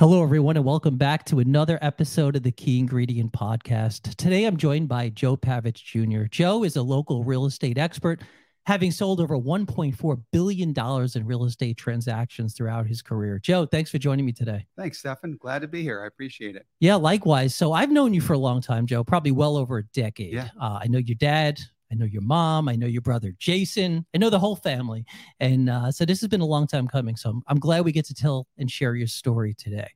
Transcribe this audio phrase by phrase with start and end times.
[0.00, 4.16] Hello, everyone, and welcome back to another episode of the Key Ingredient Podcast.
[4.16, 6.24] Today, I'm joined by Joe Pavich Jr.
[6.24, 8.20] Joe is a local real estate expert,
[8.66, 10.74] having sold over $1.4 billion
[11.14, 13.38] in real estate transactions throughout his career.
[13.38, 14.66] Joe, thanks for joining me today.
[14.76, 15.36] Thanks, Stefan.
[15.36, 16.02] Glad to be here.
[16.02, 16.66] I appreciate it.
[16.80, 17.54] Yeah, likewise.
[17.54, 20.32] So, I've known you for a long time, Joe, probably well over a decade.
[20.32, 20.48] Yeah.
[20.60, 21.60] Uh, I know your dad,
[21.94, 22.68] I know your mom.
[22.68, 24.04] I know your brother Jason.
[24.12, 25.04] I know the whole family.
[25.38, 27.14] And uh, so this has been a long time coming.
[27.14, 29.88] So I'm, I'm, glad we get to tell and share your story today.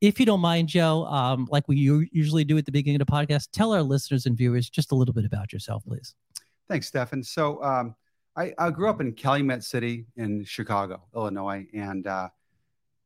[0.00, 1.76] If you don't mind, Joe, um, like we
[2.12, 4.94] usually do at the beginning of the podcast, tell our listeners and viewers just a
[4.94, 6.14] little bit about yourself, please.
[6.68, 7.24] Thanks, Stefan.
[7.24, 7.96] So um,
[8.36, 12.28] I, I, grew up in Calumet City in Chicago, Illinois, and uh,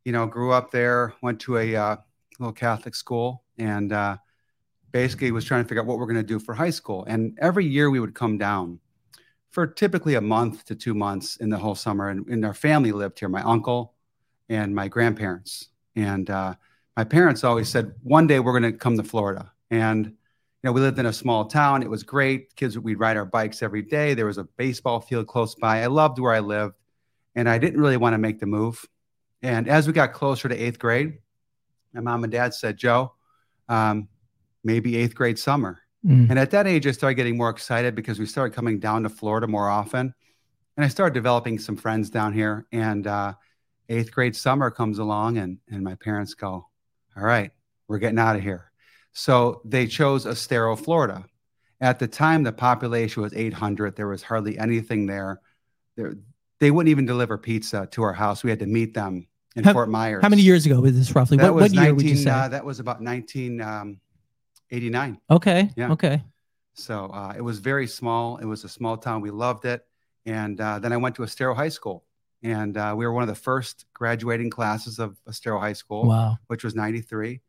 [0.05, 1.15] you know grew up there.
[1.23, 1.97] Went to a uh,
[2.39, 4.17] little Catholic school, and uh,
[4.93, 7.05] basically was trying to figure out what we're going to do for high school.
[7.07, 8.81] And every year we would come down
[9.51, 12.11] for typically a month to two months in the whole summer.
[12.11, 13.95] And, and our family lived here, my uncle
[14.49, 15.69] and my grandparents.
[15.95, 16.55] And uh,
[16.97, 19.51] my parents always said, one day we're going to come to Florida.
[19.71, 20.13] And, you
[20.63, 21.83] know, we lived in a small town.
[21.83, 22.55] It was great.
[22.57, 24.15] Kids, we'd ride our bikes every day.
[24.15, 25.83] There was a baseball field close by.
[25.83, 26.75] I loved where I lived.
[27.35, 28.85] And I didn't really want to make the move.
[29.43, 31.19] And as we got closer to eighth grade,
[31.93, 33.13] my mom and dad said, Joe,
[33.69, 34.09] um,
[34.67, 35.81] maybe eighth grade summer.
[36.05, 36.29] Mm.
[36.29, 39.09] And at that age, I started getting more excited because we started coming down to
[39.09, 40.13] Florida more often.
[40.77, 42.67] And I started developing some friends down here.
[42.73, 43.35] And uh,
[43.89, 46.67] eighth grade summer comes along, and, and my parents go,
[47.17, 47.53] All right,
[47.89, 48.71] we're getting out of here.
[49.13, 51.25] So they chose Estero, Florida.
[51.81, 53.97] At the time, the population was 800.
[53.97, 55.41] There was hardly anything there.
[55.97, 56.15] there
[56.59, 58.43] they wouldn't even deliver pizza to our house.
[58.43, 60.23] We had to meet them in how, Fort Myers.
[60.23, 61.37] How many years ago was this roughly?
[61.37, 62.31] That what, was what year 19, would you say?
[62.31, 63.61] Uh, that was about 19.
[63.61, 64.01] Um,
[64.71, 65.21] 89.
[65.31, 65.71] Okay.
[65.77, 65.93] Yeah.
[65.93, 66.23] Okay.
[66.75, 68.37] So uh, it was very small.
[68.37, 69.23] It was a small town.
[69.23, 69.85] We loved it.
[70.27, 72.05] And uh, then I went to Estero High School.
[72.43, 76.37] And uh, we were one of the first graduating classes of Estero High School, wow.
[76.49, 77.41] which was 93.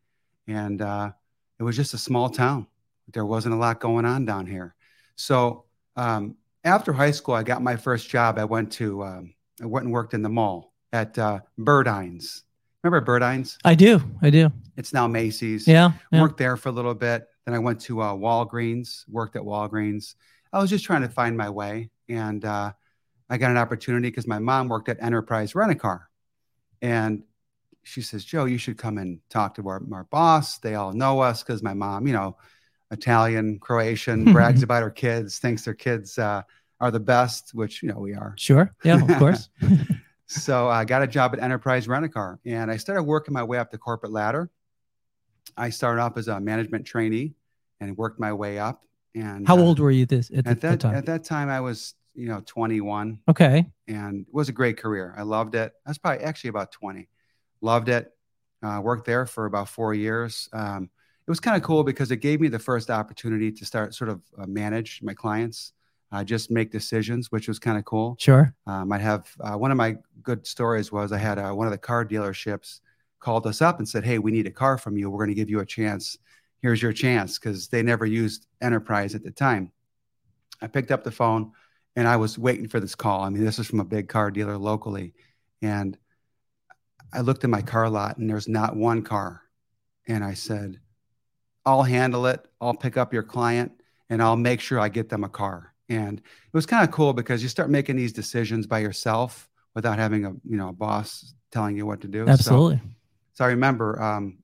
[0.46, 1.12] And uh,
[1.58, 2.66] it was just a small town.
[3.12, 4.74] There wasn't a lot going on down here.
[5.16, 5.64] So
[5.96, 8.38] um, after high school, I got my first job.
[8.38, 12.42] I went to, um, I went and worked in the mall at uh, Burdines.
[12.82, 13.56] Remember Burdines?
[13.64, 14.00] I do.
[14.22, 14.52] I do.
[14.76, 15.66] It's now Macy's.
[15.66, 16.20] Yeah, yeah.
[16.20, 17.26] Worked there for a little bit.
[17.44, 20.14] Then I went to uh, Walgreens, worked at Walgreens.
[20.52, 21.90] I was just trying to find my way.
[22.08, 22.72] And uh,
[23.28, 26.08] I got an opportunity because my mom worked at Enterprise Rent a Car.
[26.80, 27.24] And
[27.82, 30.58] she says, Joe, you should come and talk to our, our boss.
[30.58, 32.36] They all know us because my mom, you know,
[32.90, 36.42] Italian, Croatian, brags about her kids, thinks their kids uh,
[36.80, 38.34] are the best, which, you know, we are.
[38.36, 38.72] Sure.
[38.84, 39.48] Yeah, of course.
[40.28, 43.42] so I got a job at Enterprise Rent a Car and I started working my
[43.42, 44.50] way up the corporate ladder.
[45.56, 47.34] I started off as a management trainee
[47.80, 48.84] and worked my way up.
[49.14, 50.94] And how uh, old were you this at, at that time?
[50.94, 53.20] At that time, I was you know 21.
[53.28, 53.66] Okay.
[53.86, 55.14] And it was a great career.
[55.16, 55.72] I loved it.
[55.86, 57.08] I was probably actually about 20.
[57.60, 58.12] Loved it.
[58.62, 60.48] Uh, worked there for about four years.
[60.52, 60.90] Um,
[61.26, 64.10] it was kind of cool because it gave me the first opportunity to start sort
[64.10, 65.72] of uh, manage my clients,
[66.10, 68.16] uh, just make decisions, which was kind of cool.
[68.18, 68.54] Sure.
[68.66, 71.70] Um, I have uh, one of my good stories was I had uh, one of
[71.70, 72.80] the car dealerships
[73.20, 75.10] called us up and said, Hey, we need a car from you.
[75.10, 76.18] We're going to give you a chance.
[76.62, 79.70] Here's your chance because they never used Enterprise at the time.
[80.60, 81.52] I picked up the phone
[81.94, 83.22] and I was waiting for this call.
[83.22, 85.14] I mean, this is from a big car dealer locally.
[85.62, 85.96] And
[87.12, 89.42] I looked in my car lot and there's not one car.
[90.06, 90.80] And I said,
[91.64, 92.46] I'll handle it.
[92.60, 93.72] I'll pick up your client
[94.08, 95.74] and I'll make sure I get them a car.
[95.88, 99.98] And it was kind of cool because you start making these decisions by yourself without
[99.98, 102.28] having a you know a boss telling you what to do.
[102.28, 102.76] Absolutely.
[102.76, 102.82] So,
[103.34, 104.38] so I remember um,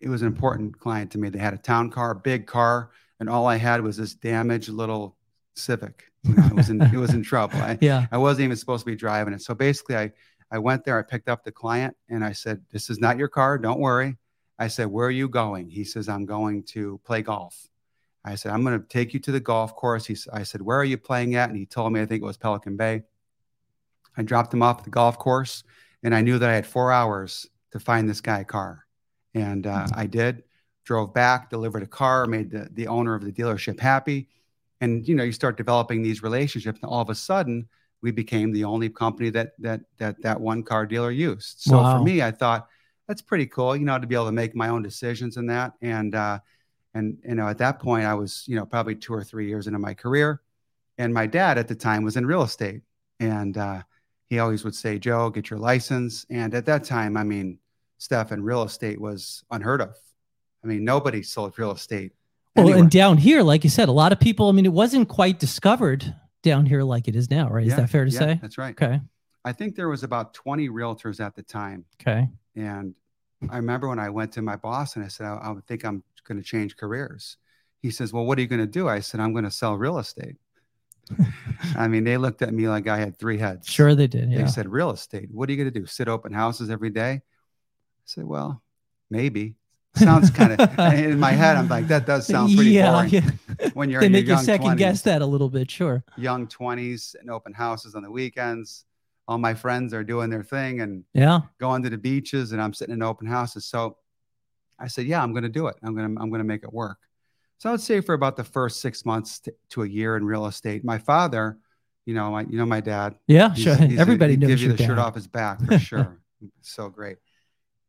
[0.00, 1.28] it was an important client to me.
[1.28, 5.16] They had a town car, big car, and all I had was this damaged little
[5.54, 6.04] Civic.
[6.22, 7.58] You know, it was in it was in trouble.
[7.58, 8.06] I, yeah.
[8.10, 9.42] I wasn't even supposed to be driving it.
[9.42, 10.12] So basically, I
[10.50, 10.98] I went there.
[10.98, 13.58] I picked up the client and I said, "This is not your car.
[13.58, 14.16] Don't worry."
[14.58, 17.68] I said, "Where are you going?" He says, "I'm going to play golf."
[18.24, 20.78] I said, "I'm going to take you to the golf course." He, I said, "Where
[20.78, 23.02] are you playing at?" And he told me, I think it was Pelican Bay.
[24.16, 25.64] I dropped him off at the golf course,
[26.02, 28.86] and I knew that I had four hours to find this guy a car.
[29.34, 30.44] And uh, I did,
[30.84, 34.28] drove back, delivered a car, made the, the owner of the dealership happy.
[34.80, 37.68] And, you know, you start developing these relationships and all of a sudden
[38.00, 41.60] we became the only company that, that, that, that one car dealer used.
[41.60, 41.98] So wow.
[41.98, 42.68] for me, I thought
[43.08, 45.72] that's pretty cool, you know, to be able to make my own decisions in that.
[45.80, 46.38] And, uh,
[46.94, 49.66] and, you know, at that point I was, you know, probably two or three years
[49.66, 50.40] into my career
[50.98, 52.82] and my dad at the time was in real estate.
[53.20, 53.82] And, uh,
[54.28, 56.24] he always would say, Joe, get your license.
[56.30, 57.58] And at that time, I mean,
[57.98, 59.96] stuff in real estate was unheard of.
[60.62, 62.12] I mean, nobody sold real estate.
[62.56, 65.08] Well, and down here, like you said, a lot of people, I mean, it wasn't
[65.08, 67.66] quite discovered down here like it is now, right?
[67.66, 68.38] Is that fair to yeah, say?
[68.40, 68.80] That's right.
[68.80, 69.00] Okay.
[69.44, 71.84] I think there was about 20 realtors at the time.
[72.00, 72.28] Okay.
[72.54, 72.94] And
[73.50, 76.02] I remember when I went to my boss and I said, I, I think I'm
[76.24, 77.36] going to change careers.
[77.80, 78.88] He says, Well, what are you going to do?
[78.88, 80.36] I said, I'm going to sell real estate.
[81.76, 83.68] I mean, they looked at me like I had three heads.
[83.68, 84.30] Sure, they did.
[84.32, 84.42] Yeah.
[84.42, 85.28] They said, Real estate.
[85.30, 85.86] What are you going to do?
[85.86, 87.10] Sit open houses every day?
[87.12, 87.20] I
[88.06, 88.62] said, Well,
[89.10, 89.56] maybe.
[89.96, 91.56] Sounds kind of in my head.
[91.56, 93.10] I'm like, that does sound pretty yeah, boring.
[93.12, 93.68] yeah.
[93.74, 95.70] When you're they in make your you second 20s, guess that a little bit.
[95.70, 96.02] Sure.
[96.16, 98.86] young 20s and open houses on the weekends.
[99.28, 101.42] All my friends are doing their thing and Yeah.
[101.60, 103.66] going to the beaches, and I'm sitting in open houses.
[103.66, 103.96] So
[104.78, 105.76] I said, "Yeah, I'm going to do it.
[105.82, 106.98] I'm going to I'm going to make it work."
[107.58, 110.24] So I would say for about the first six months to, to a year in
[110.26, 111.56] real estate, my father,
[112.04, 113.54] you know, my you know my dad, Yeah.
[113.54, 113.86] He's- Sure.
[113.86, 116.20] he's Everybody he'd knows give you the shirt off his back for sure.
[116.62, 117.18] so great.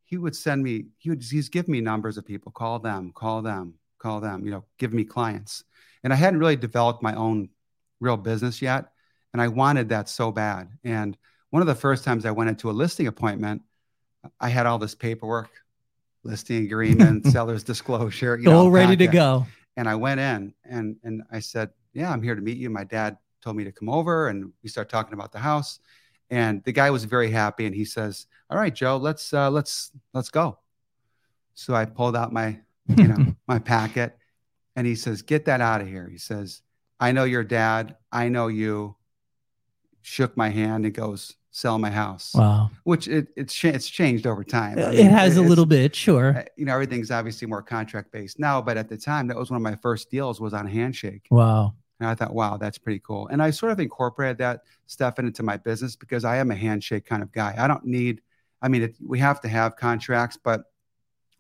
[0.06, 0.86] He would send me.
[0.98, 1.24] He would.
[1.24, 2.52] He's give me numbers of people.
[2.52, 3.12] Call them.
[3.14, 3.74] Call them.
[3.98, 4.46] Call them.
[4.46, 5.64] You know, give me clients.
[6.04, 7.50] And I hadn't really developed my own
[8.00, 8.92] real business yet,
[9.34, 10.70] and I wanted that so bad.
[10.84, 11.18] And
[11.50, 13.64] one of the first times I went into a listing appointment,
[14.40, 15.50] I had all this paperwork,
[16.26, 19.46] listing agreement, seller's disclosure, you know, All ready to go.
[19.78, 22.84] And I went in and and I said, "Yeah, I'm here to meet you." My
[22.84, 25.80] dad told me to come over, and we start talking about the house.
[26.30, 29.92] And the guy was very happy, and he says, "All right, Joe, let's uh, let's
[30.14, 30.60] let's go."
[31.54, 34.18] So I pulled out my you know my packet,
[34.76, 36.62] and he says, "Get that out of here." He says,
[37.00, 37.96] "I know your dad.
[38.12, 38.96] I know you."
[40.06, 42.70] Shook my hand and goes, "Sell my house," wow.
[42.84, 44.78] which it, it's it's changed over time.
[44.78, 45.96] I it mean, has a little bit.
[45.96, 46.46] Sure.
[46.56, 49.56] you know everything's obviously more contract based now but at the time that was one
[49.58, 51.74] of my first deals was on handshake Wow.
[52.00, 55.42] and i thought wow that's pretty cool and i sort of incorporated that stuff into
[55.42, 58.22] my business because i am a handshake kind of guy i don't need
[58.62, 60.66] i mean it, we have to have contracts but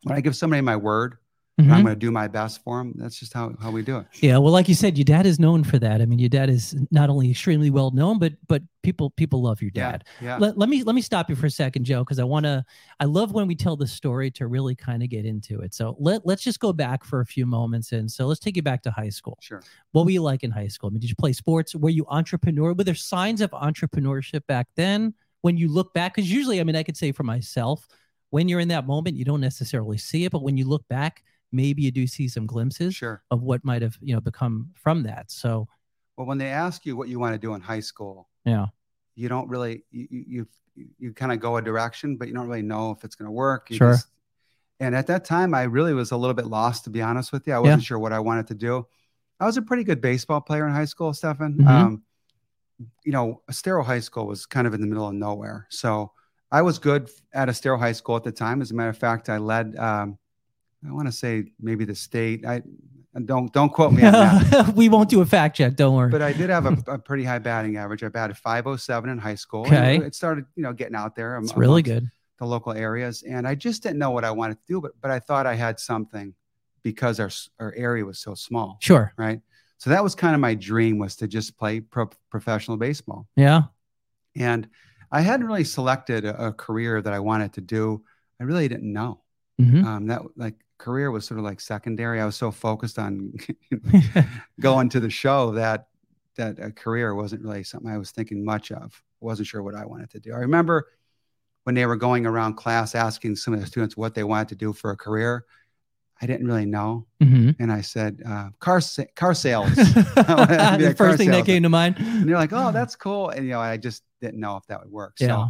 [0.03, 1.17] when i give somebody my word
[1.57, 1.85] and i'm mm-hmm.
[1.85, 2.93] going to do my best for him.
[2.95, 5.39] that's just how, how we do it Yeah, well, like you said, your dad is
[5.39, 6.01] known for that.
[6.01, 9.61] I mean, your dad is not only extremely well known, but but people people love
[9.61, 10.03] your dad.
[10.21, 12.23] yeah yeah Let, let me let me stop you for a second, Joe, because I
[12.23, 12.63] want to.
[12.99, 15.73] I love when we tell the story to really kind of get into it.
[15.73, 18.61] So let let's just go back for a few moments, and so let's take you
[18.61, 19.37] back to high school.
[19.41, 19.61] sure
[19.91, 20.89] What were you like in high school?
[20.89, 21.75] I mean, did you play sports?
[21.75, 22.73] Were you entrepreneur?
[22.73, 25.13] Were there signs of entrepreneurship back then?
[25.41, 27.87] When you look back, because usually, I mean, I could say for myself,
[28.31, 31.23] when you're in that moment, you don't necessarily see it, but when you look back,
[31.55, 35.03] maybe you do see some glimpses sure of what might have you know become from
[35.03, 35.31] that.
[35.31, 35.67] So
[36.17, 38.67] well when they ask you what you want to do in high school yeah,
[39.15, 42.47] you don't really you you you, you kind of go a direction, but you don't
[42.47, 43.69] really know if it's going to work.
[43.71, 43.93] You Sure.
[43.93, 44.07] just-
[44.81, 47.47] and at that time, I really was a little bit lost, to be honest with
[47.47, 47.53] you.
[47.53, 48.85] I wasn't sure what I wanted to do.
[49.39, 51.53] I was a pretty good baseball player in high school, Stefan.
[51.59, 51.67] Mhm.
[51.67, 52.03] Um,
[53.05, 56.11] you know, Estero High School was kind of in the middle of nowhere, so
[56.51, 58.61] I was good at Estero High School at the time.
[58.61, 59.77] As a matter of fact, I led.
[59.77, 60.17] Um,
[60.87, 62.45] I want to say maybe the state.
[62.45, 62.61] I
[63.25, 64.73] don't don't quote me on that.
[64.75, 65.75] we won't do a fact check.
[65.75, 66.11] Don't worry.
[66.11, 68.03] but I did have a, a pretty high batting average.
[68.03, 69.61] I batted 507 in high school.
[69.61, 69.95] Okay.
[69.95, 71.37] And it started, you know, getting out there.
[71.37, 72.09] it's really good.
[72.39, 75.09] The local areas, and I just didn't know what I wanted to do, but but
[75.11, 76.33] I thought I had something
[76.83, 77.29] because our
[77.59, 79.13] our area was so small, Sure.
[79.17, 79.39] right?
[79.77, 83.63] So that was kind of my dream was to just play pro- professional baseball, Yeah.
[84.35, 84.67] and
[85.11, 88.03] I hadn't really selected a, a career that I wanted to do.
[88.41, 89.21] I really didn't know.
[89.61, 89.83] Mhm.
[89.85, 92.19] Um, that like career was sort of like secondary.
[92.21, 93.33] I was so focused on
[94.59, 95.87] going to the show that
[96.37, 99.01] that a career wasn't really something I was thinking much of.
[99.21, 100.33] I wasn't sure what I wanted to do.
[100.33, 100.87] I remember
[101.63, 104.55] when they were going around class asking some of the students what they wanted to
[104.55, 105.45] do for a career.
[106.21, 107.55] I didn't really know, Mhm.
[107.59, 109.71] and I said uh, car sa- car sales.
[109.75, 111.95] The car first thing that came to mind.
[111.99, 114.79] and they're like, "Oh, that's cool," and you know, I just didn't know if that
[114.81, 115.17] would work.
[115.19, 115.47] So, Yeah.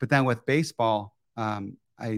[0.00, 2.08] but then with baseball, um, I,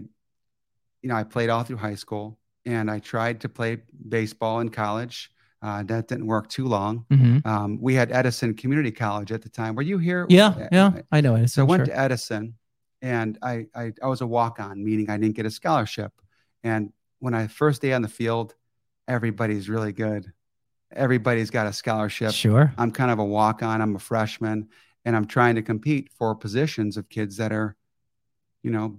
[1.03, 3.79] you know, I played all through high school, and I tried to play
[4.09, 5.31] baseball in college.
[5.61, 7.05] Uh, that didn't work too long.
[7.11, 7.47] Mhm.
[7.47, 9.77] Um, we had Edison Community College at the time.
[9.77, 10.27] Were you here?
[10.29, 10.49] Yeah.
[10.49, 10.93] Uh, Yeah.
[11.13, 11.49] I know it.
[11.49, 11.95] So I went sure.
[11.95, 12.55] to Edison,
[13.01, 16.13] and I, I I was a walk on, meaning I didn't get a scholarship.
[16.65, 18.57] And when I first day on the field,
[19.07, 20.33] everybody's really good.
[20.91, 22.33] Everybody's got a scholarship.
[22.33, 22.75] Sure.
[22.77, 23.81] I'm kind of a walk on.
[23.81, 24.69] I'm a freshman,
[25.05, 27.77] and I'm trying to compete for positions of kids that are,
[28.65, 28.99] you know,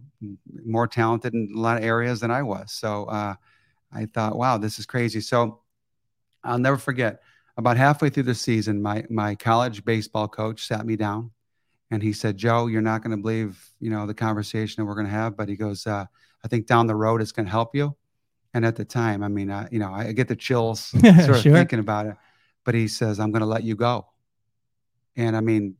[0.66, 2.72] more talented in a lot of areas than I was.
[2.72, 3.36] So uh,
[3.94, 5.22] I thought, wow, this is crazy.
[5.22, 5.60] So
[6.44, 7.22] I'll never forget.
[7.56, 11.30] About halfway through the season, my my college baseball coach sat me down,
[11.92, 14.96] and he said, "Joe, you're not going to believe, you know, the conversation that we're
[14.96, 16.06] going to have." But he goes, uh,
[16.44, 17.96] "I think down the road it's going to help you."
[18.56, 21.42] And at the time, I mean, uh, you know, I get the chills sort of
[21.42, 21.54] Sure.
[21.54, 22.16] thinking about it.
[22.64, 24.08] But he says, "I'm going to let you go,"
[25.16, 25.76] and I mean,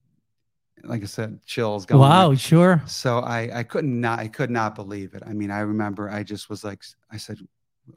[0.84, 2.02] like I said, chills going.
[2.02, 2.36] Wow.
[2.36, 2.84] Sure.
[2.86, 5.24] So I I couldn't not I could not believe it.
[5.26, 7.40] I mean, I remember I just was like I said,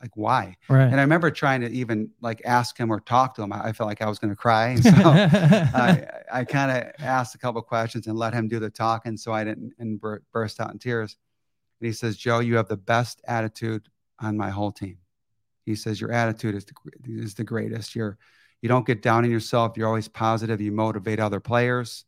[0.00, 0.56] like why?
[0.68, 0.84] Right.
[0.84, 3.52] And I remember trying to even like ask him or talk to him.
[3.52, 4.68] I, I felt like I was going to cry.
[4.68, 8.70] And so I, I kind of asked a couple questions and let him do the
[8.70, 11.16] talking so I didn't and bur- burst out in tears.
[11.80, 13.88] And he says, Joe, you have the best attitude
[14.18, 14.98] on my whole team.
[15.64, 16.74] He says, your attitude is the,
[17.06, 17.94] is the greatest.
[17.94, 18.18] You're,
[18.62, 19.76] you don't get down on yourself.
[19.76, 20.60] You're always positive.
[20.60, 22.04] You motivate other players,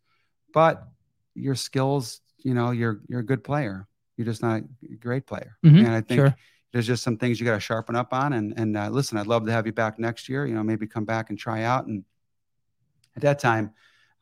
[0.55, 0.89] but
[1.35, 3.87] your skills, you know, you're, you're a good player.
[4.17, 5.59] You're just not a great player.
[5.65, 6.37] Mhm, And I think sure.
[6.73, 8.35] There's just some things you got to sharpen up on.
[8.35, 10.87] And, and uh, listen, I'd love to have you back next year, you know, maybe
[10.87, 11.87] come back and try out.
[11.87, 12.05] And
[13.17, 13.73] at that time,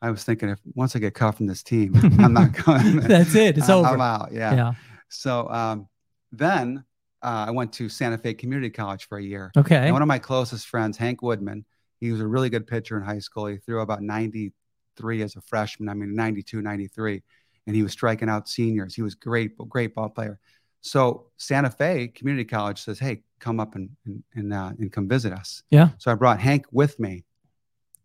[0.01, 2.99] I was thinking if once I get cut from this team, I'm not going.
[3.01, 3.57] That's it.
[3.57, 3.89] It's I'm, over.
[3.89, 4.29] I'm out.
[4.31, 4.55] Yeah.
[4.55, 4.73] yeah.
[5.09, 5.87] So um,
[6.31, 6.83] then
[7.21, 9.51] uh, I went to Santa Fe Community College for a year.
[9.57, 9.75] Okay.
[9.75, 11.65] And one of my closest friends, Hank Woodman,
[11.99, 13.47] he was a really good pitcher in high school.
[13.47, 15.89] He threw about 93 as a freshman.
[15.89, 17.23] I mean, 92, 93.
[17.65, 18.95] And he was striking out seniors.
[18.95, 20.39] He was great, great ball player.
[20.81, 25.07] So Santa Fe Community College says, "Hey, come up and and and, uh, and come
[25.07, 25.89] visit us." Yeah.
[25.97, 27.23] So I brought Hank with me.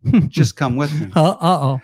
[0.29, 1.81] Just come with me, Uh oh.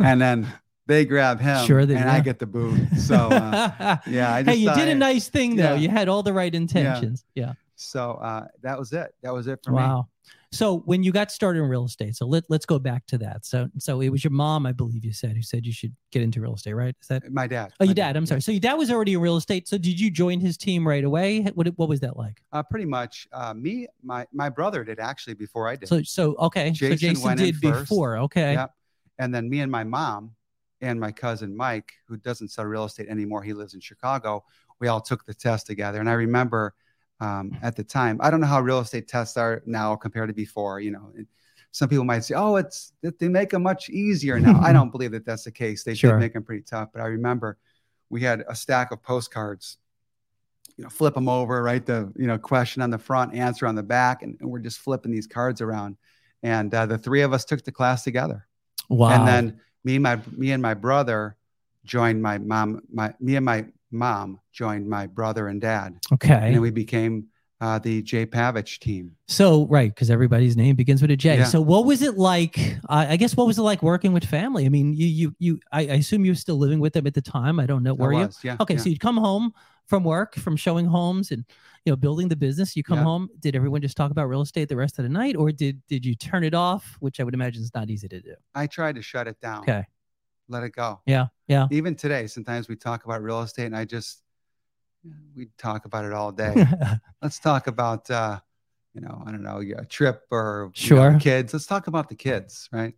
[0.00, 0.46] and then
[0.86, 2.80] they grab him, Sure they- and I get the boot.
[2.96, 5.74] So uh, yeah, I hey, you did a nice thing though.
[5.74, 5.76] Yeah.
[5.76, 7.26] You had all the right intentions.
[7.34, 7.52] Yeah.
[7.76, 9.14] So uh, that was it.
[9.22, 9.76] That was it for me.
[9.76, 10.08] Wow.
[10.50, 13.44] So when you got started in real estate, so let, let's go back to that.
[13.44, 16.22] So so it was your mom, I believe you said, who said you should get
[16.22, 16.96] into real estate, right?
[17.00, 17.72] Is that My dad.
[17.80, 18.16] Oh, your dad.
[18.16, 18.28] I'm yeah.
[18.28, 18.40] sorry.
[18.40, 19.68] So your dad was already in real estate.
[19.68, 21.42] So did you join his team right away?
[21.54, 22.42] What what was that like?
[22.52, 23.28] Uh, pretty much.
[23.32, 25.88] Uh, me, my my brother did actually before I did.
[25.88, 26.68] So so okay.
[26.68, 28.18] so Jason Jason went in did before.
[28.18, 28.54] Okay.
[28.54, 28.74] Yep.
[29.18, 30.34] And then me and my mom
[30.80, 34.44] and my cousin Mike, who doesn't sell real estate anymore, he lives in Chicago.
[34.80, 35.98] We all took the test together.
[36.00, 36.74] And I remember
[37.20, 40.34] um, at the time, I don't know how real estate tests are now compared to
[40.34, 40.80] before.
[40.80, 41.12] You know,
[41.72, 45.12] some people might say, "Oh, it's they make them much easier now." I don't believe
[45.12, 45.82] that that's the case.
[45.84, 46.12] They Sure.
[46.12, 46.90] did make them pretty tough.
[46.92, 47.58] But I remember
[48.08, 49.78] we had a stack of postcards.
[50.76, 53.74] You know, flip them over, write the you know question on the front, answer on
[53.74, 55.96] the back, and, and we're just flipping these cards around.
[56.44, 58.46] And uh, the three of us took the class together.
[58.88, 59.10] Wow.
[59.10, 61.36] And then me and my me and my brother
[61.84, 62.82] joined my mom.
[62.92, 66.52] My me and my mom joined my brother and dad, and okay.
[66.52, 67.28] then we became
[67.60, 69.16] uh, the Jay Pavich team.
[69.26, 71.38] So right, because everybody's name begins with a J.
[71.38, 71.44] Yeah.
[71.44, 72.58] So what was it like?
[72.88, 74.64] Uh, I guess what was it like working with family?
[74.64, 75.60] I mean, you you you.
[75.72, 77.58] I, I assume you were still living with them at the time.
[77.58, 77.94] I don't know.
[77.94, 78.18] Were you?
[78.20, 78.56] was, Yeah.
[78.60, 78.80] Okay, yeah.
[78.80, 79.52] so you'd come home
[79.86, 81.44] from work, from showing homes and
[81.84, 82.76] you know building the business.
[82.76, 83.04] You come Yeah.
[83.04, 83.28] home.
[83.40, 86.06] Did everyone just talk about real estate the rest of the night, or did did
[86.06, 86.96] you turn it off?
[87.00, 88.34] Which I would imagine is not easy to do.
[88.54, 89.62] I tried to shut it down.
[89.62, 89.84] Okay.
[90.48, 91.00] Let it go.
[91.06, 91.26] Yeah.
[91.48, 91.66] Yeah.
[91.70, 94.22] Even today, sometimes we talk about real estate, and I just
[95.34, 96.66] we talk about it all day.
[97.22, 98.38] Let's talk about uh,
[98.94, 101.18] you know I don't know a trip or you know, Sure.
[101.18, 101.52] kids.
[101.52, 102.94] Let's talk about the kids, right?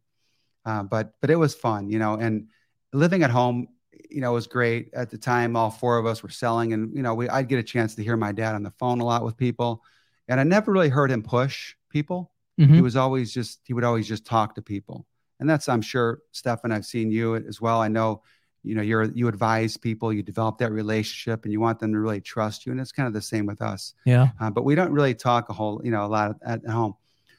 [0.67, 2.49] Uh, but but it was fun, you know, and
[2.93, 3.69] living at home,
[4.11, 5.55] you know, was great at the time.
[5.57, 8.03] All four of us were selling, and you know, we I'd get a chance to
[8.03, 9.83] hear my dad on the phone a lot with people,
[10.27, 12.33] and I never really heard him push people.
[12.57, 12.83] He Mhm.
[12.83, 15.07] was always just he would always just talk to people,
[15.39, 16.73] and that's I'm sure Stefan.
[16.73, 17.81] I've seen you as well.
[17.81, 18.23] I know.
[18.63, 21.99] You know, you're you advise people, you develop that relationship, and you want them to
[21.99, 22.73] really trust you.
[22.73, 24.29] And it's kind of the same with us Yeah.
[24.39, 26.95] uh, but we don't really talk a whole, you know, a lot at, home.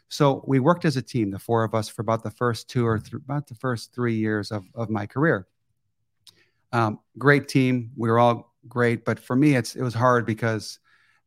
[0.10, 2.86] So we worked as a team, the four of us, for about the first two
[2.86, 5.48] or th- about the first three years of, of my career.
[6.74, 7.92] Um, great team.
[7.96, 10.80] We were all great, but for me, it's it was hard because,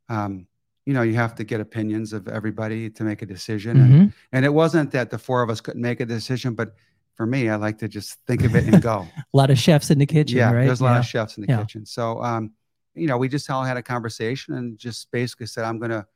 [0.09, 0.47] um,
[0.87, 4.13] you know, you have to get opinions of everybody to make a decision, and, Mhm.
[4.33, 6.75] and it wasn't that the four of us couldn't make a decision, but
[7.15, 9.07] for me, I like to just think of it and go.
[9.35, 10.67] A lot of chefs in the kitchen, Yeah, right?
[10.67, 10.99] there's a lot yeah.
[11.01, 11.61] of chefs in the Yeah.
[11.61, 11.87] kitchen.
[11.87, 12.53] So, um,
[12.95, 16.07] you know, we just all had a conversation and just basically said, I'm going to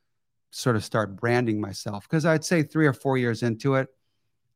[0.51, 3.89] sort of start branding myself because I'd say three or four years into it,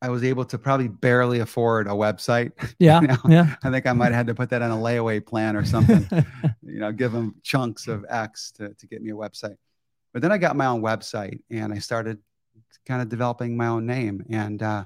[0.00, 2.50] I was able to probably barely afford a website.
[2.80, 3.00] yeah.
[3.00, 3.54] you know, Yeah.
[3.62, 6.08] I think I might have had to put that on a layaway plan or something,
[6.62, 9.56] you know, give them chunks of X to, to get me a website.
[10.12, 12.18] But then I got my own website and I started
[12.86, 14.24] kind of developing my own name.
[14.28, 14.84] And, uh,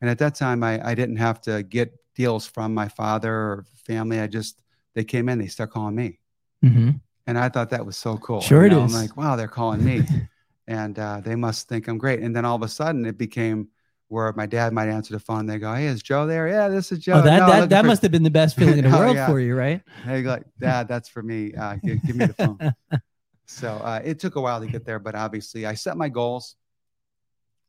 [0.00, 3.64] and at that time, I, I didn't have to get deals from my father or
[3.86, 4.20] family.
[4.20, 4.62] I just,
[4.94, 6.20] they came in, they start calling me.
[6.64, 7.00] Mhm.
[7.26, 8.40] And I thought that was so cool.
[8.40, 8.94] Sure you know, is.
[8.94, 10.02] I'm like, wow, they're calling me.
[10.66, 12.20] and uh, they must think I'm great.
[12.20, 13.68] And then all of a sudden it became
[14.08, 15.46] where my dad might answer the phone.
[15.46, 16.48] They go, Hey, is Joe there?
[16.48, 17.14] Yeah, this is Joe.
[17.18, 19.00] Oh, that "No, that, that for-" must have been the best feeling in the Oh,
[19.00, 19.26] world yeah.
[19.26, 19.82] for you, right?
[20.06, 21.54] They go like, Dad, that's for me.
[21.54, 22.58] Uh, give, give me the phone.
[23.46, 26.56] so uh, it took a while to get there, but obviously I set my goals.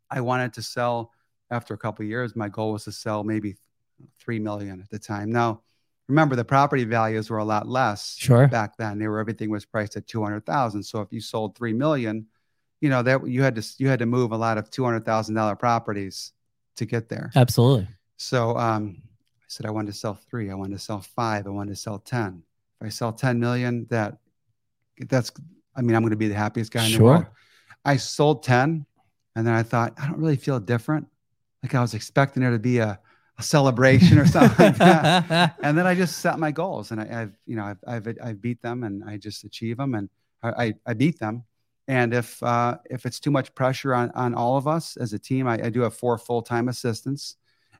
[0.10, 1.12] I wanted to sell
[1.52, 2.36] after a couple of years.
[2.36, 3.56] My goal was to sell maybe
[4.20, 5.32] three million at the time.
[5.32, 5.62] Now,
[6.08, 8.48] remember the property values were a lot less Sure.
[8.48, 9.00] back then.
[9.00, 10.84] They were everything was priced at two hundred thousand.
[10.84, 12.26] So if you sold three million,
[12.82, 15.06] you know that you had to you had to move a lot of two hundred
[15.06, 16.32] thousand dollar properties
[16.78, 17.32] to get there.
[17.36, 17.88] Absolutely.
[18.18, 19.02] So um,
[19.42, 20.50] I said I wanted to sell three.
[20.50, 21.46] I wanted to sell five.
[21.48, 22.44] I wanted to sell ten.
[22.80, 24.18] If I sell ten million, that
[25.10, 25.32] that's
[25.76, 27.06] I mean I'm going to be the happiest guy in the Sure.
[27.06, 27.26] world.
[27.86, 28.86] I sold ten,
[29.36, 31.08] and then I thought I don't really feel different.
[31.64, 33.00] Like I was expecting there to be a
[33.40, 35.56] a celebration or something like that.
[35.64, 38.42] and then I just set my goals, and I, have you know I've, I've I've
[38.42, 40.10] beat them, and I just achieve them, and
[40.44, 41.46] I I, I beat them.
[41.88, 45.20] And if uh, if it's too much pressure on on all of us as a
[45.20, 47.38] team, I, I do have four full time assistants.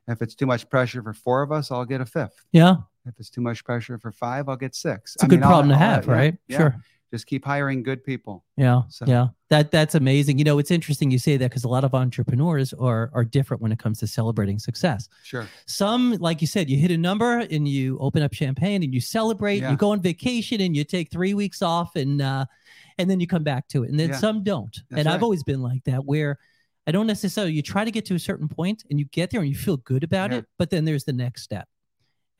[0.08, 2.44] If it's too much pressure for four of us, I'll get a fifth.
[2.50, 2.76] Yeah.
[3.06, 5.14] If it's too much pressure for five, I'll get six.
[5.14, 6.36] It's a I good mean, problem I'll, to I'll, have, right?
[6.48, 6.58] Yeah.
[6.58, 8.44] Sure just keep hiring good people.
[8.56, 9.04] Yeah, so.
[9.06, 10.38] yeah, that that's amazing.
[10.38, 13.62] You know, it's interesting you say that because a lot of entrepreneurs are are different
[13.62, 15.08] when it comes to celebrating success.
[15.24, 15.48] Sure.
[15.66, 19.00] Some, like you said, you hit a number and you open up champagne and you
[19.00, 19.62] celebrate.
[19.62, 19.72] Yeah.
[19.72, 22.46] You go on vacation and you take three weeks off and uh,
[22.98, 23.90] and then you come back to it.
[23.90, 24.16] And then yeah.
[24.16, 24.74] some don't.
[24.90, 25.14] That's and right.
[25.14, 26.38] I've always been like that, where
[26.86, 27.52] I don't necessarily.
[27.52, 29.78] You try to get to a certain point and you get there and you feel
[29.78, 30.38] good about yeah.
[30.38, 31.68] it, but then there's the next step.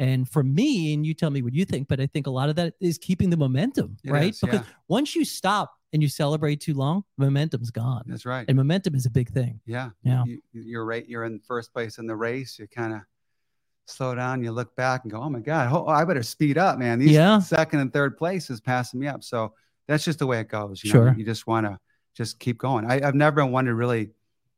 [0.00, 2.49] And for me, and you tell me what you think, but I think a lot
[2.49, 4.30] of that is keeping the momentum, it right?
[4.30, 4.75] Is, because yeah.
[4.88, 8.04] once you stop and you celebrate too long, momentum's gone.
[8.07, 8.47] That's right.
[8.49, 9.61] And momentum is a big thing.
[9.66, 9.90] Yeah.
[10.02, 10.25] Yeah.
[10.54, 11.07] You, are right.
[11.07, 12.59] You're in first place in the race.
[12.59, 13.00] You kind of
[13.85, 14.42] slow down.
[14.42, 17.11] You look back and go, "Oh my God, oh, I better speed up, man." These
[17.11, 17.38] yeah.
[17.38, 19.23] second and third place is passing me up.
[19.23, 19.52] So
[19.87, 20.83] that's just the way it goes.
[20.83, 21.11] You sure.
[21.11, 21.16] Know?
[21.19, 21.78] You just want to
[22.14, 22.90] just keep going.
[22.90, 24.12] I, have never wanted to really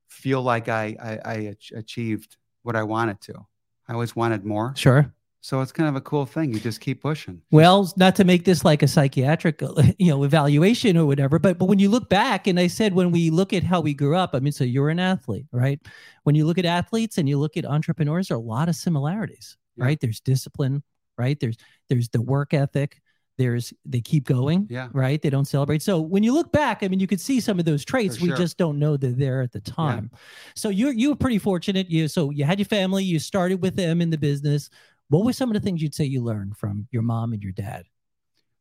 [0.06, 3.44] feel like I, I I achieved what I wanted to.
[3.88, 4.72] I always wanted more.
[4.76, 5.12] Sure.
[5.44, 6.54] So it's kind of a cool thing.
[6.54, 7.42] You just keep pushing.
[7.50, 9.60] Well, not to make this like a psychiatric,
[9.98, 13.10] you know, evaluation or whatever, but but when you look back, and I said when
[13.10, 15.80] we look at how we grew up, I mean, so you're an athlete, right?
[16.22, 18.76] When you look at athletes and you look at entrepreneurs, there are a lot of
[18.76, 19.86] similarities, yeah.
[19.86, 20.00] right?
[20.00, 20.84] There's discipline,
[21.18, 21.38] right?
[21.40, 21.56] There's
[21.88, 23.02] there's the work ethic.
[23.36, 25.20] There's they keep going, yeah, right?
[25.20, 25.82] They don't celebrate.
[25.82, 28.20] So when you look back, I mean, you could see some of those traits.
[28.20, 30.10] We just don't know they're there at the time.
[30.12, 30.18] Yeah.
[30.54, 31.90] So you're you were pretty fortunate.
[31.90, 33.02] You so you had your family.
[33.02, 34.70] You started with them in the business
[35.12, 37.52] what were some of the things you'd say you learned from your mom and your
[37.52, 37.84] dad?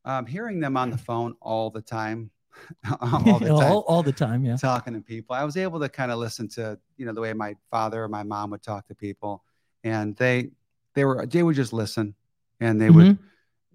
[0.03, 2.29] Um, hearing them on the phone all the time,
[3.01, 4.57] all, the time all, all, the time, yeah.
[4.57, 5.35] Talking to people.
[5.35, 8.09] I was able to kind of listen to, you know, the way my father or
[8.09, 9.43] my mom would talk to people.
[9.83, 10.49] And they
[10.93, 12.15] they were they would just listen
[12.59, 12.97] and they mm-hmm.
[12.97, 13.19] would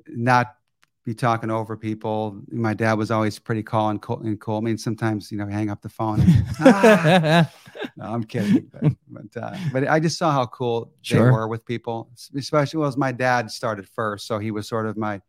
[0.09, 0.57] not
[1.05, 2.43] be talking over people.
[2.51, 4.21] My dad was always pretty calm and cool.
[4.21, 4.59] And cool.
[4.59, 6.21] I mean, sometimes you know, hang up the phone.
[6.21, 7.53] And, ah!
[7.97, 11.25] no, I'm kidding, but but, uh, but, I just saw how cool sure.
[11.25, 14.87] they were with people, especially well, as my dad started first, so he was sort
[14.87, 15.21] of my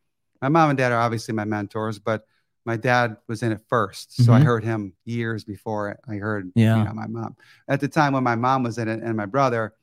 [0.41, 2.25] my mom and dad are obviously my mentors, but
[2.65, 4.33] my dad was in it first, so mm-hmm.
[4.33, 6.77] I heard him years before I heard yeah.
[6.77, 7.37] you know, my mom.
[7.67, 9.73] At the time when my mom was in it and my brother,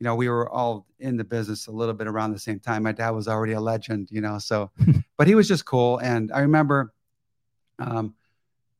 [0.00, 2.82] you know, we were all in the business a little bit around the same time.
[2.82, 4.70] My dad was already a legend, you know, so,
[5.16, 5.98] but he was just cool.
[5.98, 6.92] And I remember
[7.78, 8.14] um,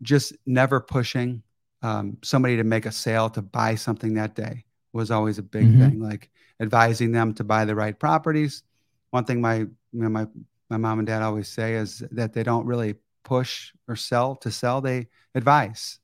[0.02, 1.42] just never pushing
[1.86, 5.66] um, somebody to make a sale to buy something that day was always a big
[5.66, 5.80] mm-hmm.
[5.80, 8.64] thing, like advising them to buy the right properties.
[9.10, 10.26] One thing my, you know, my,
[10.68, 14.50] my mom and dad always say is that they don't really push or sell to
[14.50, 16.00] sell, they advise.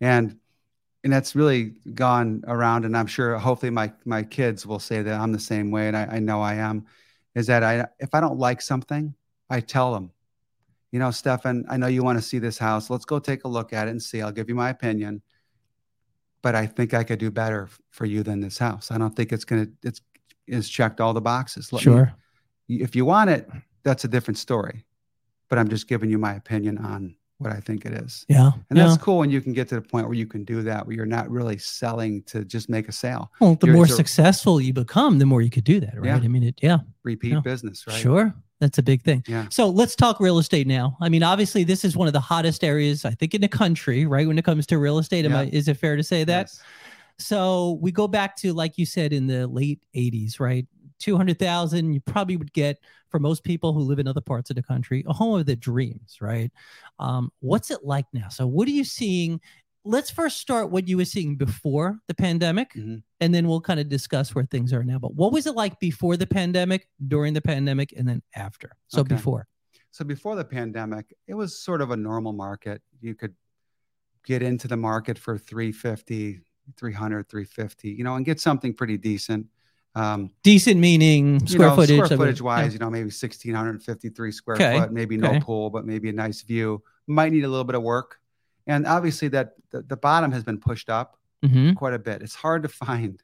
[0.00, 0.36] And
[1.04, 5.18] and that's really gone around and i'm sure hopefully my my kids will say that
[5.18, 6.84] i'm the same way and i, I know i am
[7.34, 9.14] is that i if i don't like something
[9.48, 10.10] i tell them
[10.92, 12.90] you know stefan i know you want to see this house.
[12.90, 14.22] Let's go take a look at it and see.
[14.22, 15.22] I'll give you my opinion.
[16.42, 18.90] But i think i could do better for you than this house.
[18.90, 20.00] I don't think it's gonna it's
[20.46, 21.72] it's checked all the boxes.
[21.72, 22.14] Let sure.
[22.68, 23.48] me, if you want it
[23.82, 24.84] that's a different story.
[25.48, 28.26] But i'm just giving you my opinion on what I think it is.
[28.28, 28.50] Yeah.
[28.68, 28.86] And yeah.
[28.86, 30.94] that's cool when you can get to the point where you can do that, where
[30.94, 33.30] you're not really selling to just make a sale.
[33.40, 36.06] Well, the you're, more successful you become, the more you could do that, right?
[36.06, 36.16] Yeah.
[36.16, 36.78] I mean, it, yeah.
[37.02, 37.40] Repeat yeah.
[37.40, 37.96] business, right?
[37.96, 38.34] Sure.
[38.60, 39.24] That's a big thing.
[39.26, 39.46] Yeah.
[39.48, 40.98] So let's talk real estate now.
[41.00, 44.04] I mean, obviously, this is one of the hottest areas, I think, in the country,
[44.04, 44.26] right?
[44.26, 45.24] When it comes to real estate.
[45.24, 45.34] Am.
[45.34, 46.42] I, is it fair to say that?
[46.42, 46.62] Yes.
[47.18, 50.66] So we go back to, like you said, in the late 80s, right?
[51.00, 54.62] 200,000, you probably would get for most people who live in other parts of the
[54.62, 56.50] country, a home of their dreams, right?
[56.98, 58.28] Um, what's it like now?
[58.28, 59.40] So, what are you seeing?
[59.84, 62.96] Let's first start what you were seeing before the pandemic, mm-hmm.
[63.20, 64.98] and then we'll kind of discuss where things are now.
[64.98, 68.72] But what was it like before the pandemic, during the pandemic, and then after?
[68.88, 69.14] So, okay.
[69.14, 69.46] before.
[69.90, 72.82] So, before the pandemic, it was sort of a normal market.
[73.00, 73.34] You could
[74.24, 76.40] get into the market for 350,
[76.76, 79.46] 300, 350, you know, and get something pretty decent.
[79.94, 82.04] Um, Decent meaning square know, footage.
[82.04, 82.72] Square footage wise, yeah.
[82.74, 84.78] you know, maybe 1,653 square okay.
[84.78, 85.38] foot, maybe okay.
[85.38, 86.82] no pool, but maybe a nice view.
[87.06, 88.18] Might need a little bit of work.
[88.66, 91.72] And obviously, that the, the bottom has been pushed up mm-hmm.
[91.72, 92.22] quite a bit.
[92.22, 93.20] It's hard to find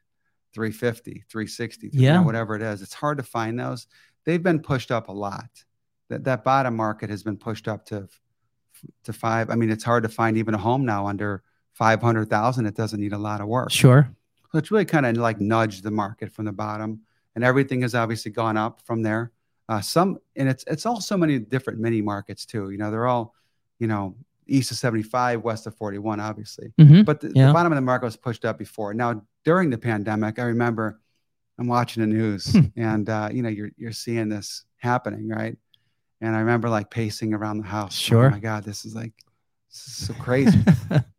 [0.53, 1.99] 350, 360, yeah.
[1.99, 2.81] You know, whatever it is.
[2.81, 3.87] It's hard to find those.
[4.25, 5.49] They've been pushed up a lot.
[6.09, 8.07] That that bottom market has been pushed up to
[9.03, 9.49] to five.
[9.49, 12.65] I mean, it's hard to find even a home now under 500,000.
[12.65, 13.71] It doesn't need a lot of work.
[13.71, 14.09] Sure.
[14.57, 17.01] So it's really kind of like nudged the market from the bottom,
[17.35, 19.31] and everything has obviously gone up from there.
[19.69, 22.71] Uh, some and it's it's all so many different mini markets too.
[22.71, 23.35] You know, they're all,
[23.77, 24.15] you know,
[24.47, 26.73] east of 75, west of 41, obviously.
[26.79, 27.03] Mm-hmm.
[27.03, 27.49] But the, yeah.
[27.49, 28.95] the, bottom of the market was pushed up before.
[28.95, 31.01] Now during the pandemic, I remember
[31.59, 32.61] I'm watching the news, Hmm.
[32.75, 35.55] and uh, you know, you're you're seeing this happening, right?
[36.19, 37.95] And I remember like pacing around the house.
[37.95, 38.25] Sure.
[38.25, 39.13] Oh my God, this is like
[39.69, 40.57] this is so crazy.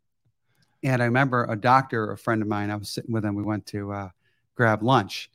[0.83, 2.71] and I remember a doctor, a friend of mine.
[2.71, 3.35] I was sitting with him.
[3.35, 4.09] We went to uh,
[4.55, 5.29] grab lunch,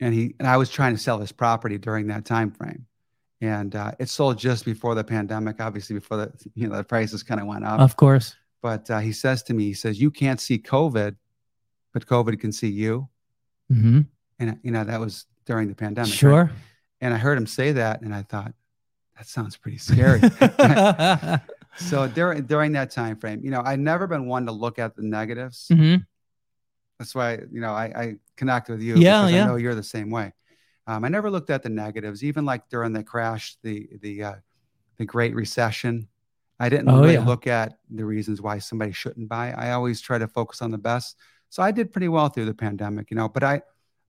[0.00, 2.86] and he and I was trying to sell his property during that time frame.
[3.40, 7.22] And uh, it sold just before the pandemic, obviously before the you know the prices
[7.22, 7.80] kind of went up.
[7.80, 8.34] of course.
[8.62, 11.16] But uh, he says to me, he says, "You can't see COVID,
[11.92, 13.08] but COVID can see you."
[13.68, 14.00] hmm
[14.38, 16.10] And you know that was during the pandemic.
[16.10, 16.16] right?
[16.18, 16.50] Sure.
[17.00, 18.54] And I heard him say that, and I thought,
[19.16, 20.20] that sounds pretty scary.
[21.76, 24.96] so during during that time frame, you know, I've never been one to look at
[24.96, 25.68] the negatives.
[25.70, 26.06] hmm
[26.98, 29.00] That's why you know I, I connect with you.
[29.00, 29.42] Yeah, because yeah.
[29.44, 30.32] I know you're the same way.
[30.86, 34.34] Um, I never looked at the negatives, even like during the crash, the the uh,
[34.98, 36.08] the Great Recession.
[36.60, 37.26] I didn't Oh, really yeah.
[37.26, 39.52] look at the reasons why somebody shouldn't buy.
[39.52, 41.16] I always try to focus on the best.
[41.50, 43.28] So I did pretty well through the pandemic, you know.
[43.28, 43.62] But I,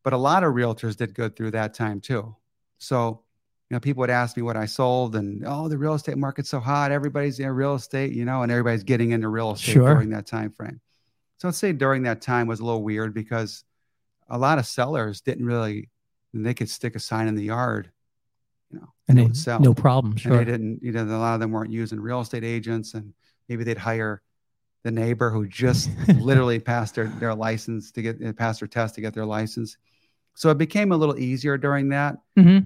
[0.04, 2.36] but a lot of realtors did good through that time too.
[2.80, 3.25] So,
[3.70, 6.50] you know, people would ask me what I sold, and oh, the real estate market's
[6.50, 6.92] so hot.
[6.92, 9.90] Everybody's in real estate, you know, and everybody's getting into real estate Sure.
[9.94, 10.80] during that time frame.
[11.38, 13.64] So I'd say during that time was a little weird because
[14.30, 15.90] a lot of sellers didn't really
[16.34, 17.92] they could stick a sign in the yard,
[18.70, 19.60] you know, And it they, would sell.
[19.62, 20.12] no problem.
[20.14, 20.38] And Sure.
[20.38, 23.14] they didn't, you know, a lot of them weren't using real estate agents and
[23.48, 24.22] maybe they'd hire
[24.84, 29.02] the neighbor who just literally passed their, their license to get passed their test to
[29.02, 29.78] get their license.
[30.34, 32.18] So it became a little easier during that.
[32.38, 32.60] hmm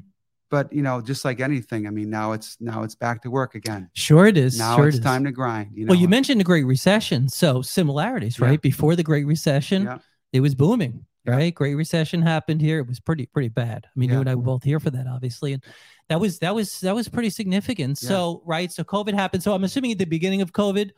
[0.50, 3.54] But you know, just like anything, I mean, now it's now it's back to work
[3.56, 3.90] again.
[3.94, 4.58] Sure, it is.
[4.58, 5.72] Now sure it's it time to grind.
[5.76, 8.46] You know, Well, you mentioned the Great Recession, so similarities, Yeah.
[8.48, 8.62] right?
[8.62, 9.98] Before the Great Recession, Yeah.
[10.34, 11.36] it was booming, Yeah.
[11.36, 11.54] right?
[11.54, 13.86] Great Recession happened here; it was pretty pretty bad.
[13.86, 14.16] I mean, Yeah.
[14.16, 15.64] you and I were both here for that, obviously, and
[16.10, 18.00] that was that was that was pretty significant.
[18.02, 18.10] Yeah.
[18.10, 19.44] So, right, so COVID happened.
[19.44, 20.92] So, I'm assuming at the beginning of COVID,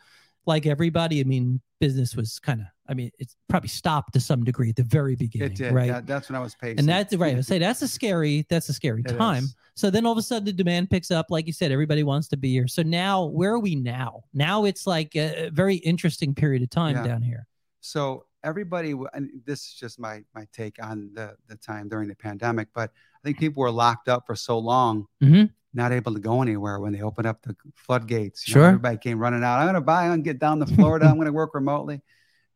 [0.46, 4.44] like everybody, I mean, business was kind of, I mean, it's probably stopped to some
[4.44, 5.74] degree at the very beginning, it did.
[5.74, 5.90] right?
[5.92, 6.80] That- that's when I was pacing.
[6.80, 7.38] and that's right.
[7.38, 9.44] I say that's a scary, that's a scary It time.
[9.46, 9.56] is.
[9.76, 12.28] So then all of a sudden the demand picks up, like you said, everybody wants
[12.30, 12.68] to be here.
[12.68, 14.24] So now where are we now?
[14.34, 17.08] Now it's like a, very interesting period of time Yeah.
[17.08, 17.48] down here.
[17.80, 22.16] so everybody and this is just my my take on the the time during the
[22.16, 25.52] pandemic but i think people were locked up for so long Mhm.
[25.74, 28.62] Not able to go anywhere when they opened up the floodgates You Sure.
[28.64, 30.66] know, everybody came running out i'm going to buy i'm going to get down to
[30.76, 32.02] florida i'm going to work remotely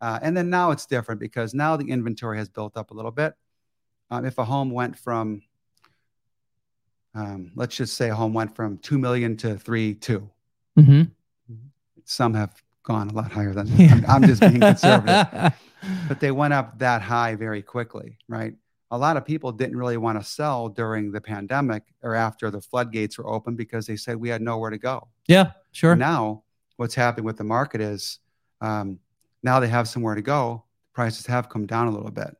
[0.02, 3.12] uh, and then now it's different because now the inventory has built up a little
[3.12, 3.34] bit
[4.12, 5.42] um, if a home went from
[7.14, 10.30] um, let's just say a home went from 2 million to 3 2
[10.78, 11.02] hmm
[12.08, 13.94] some have gone a lot higher than Yeah.
[13.94, 15.26] I'm, I'm just being conservative
[16.08, 18.54] but they went up that high very quickly, right?
[18.92, 22.62] A lot of people didn't really want to sell during the pandemic or after the
[22.62, 25.08] floodgates were open because they said we had nowhere to go.
[25.28, 25.96] yeah, sure.
[25.96, 26.44] Now,
[26.78, 28.20] what's happening with the market is
[28.62, 29.00] um,
[29.44, 30.64] now they have somewhere to go.
[30.94, 32.36] Prices have come down a little bit.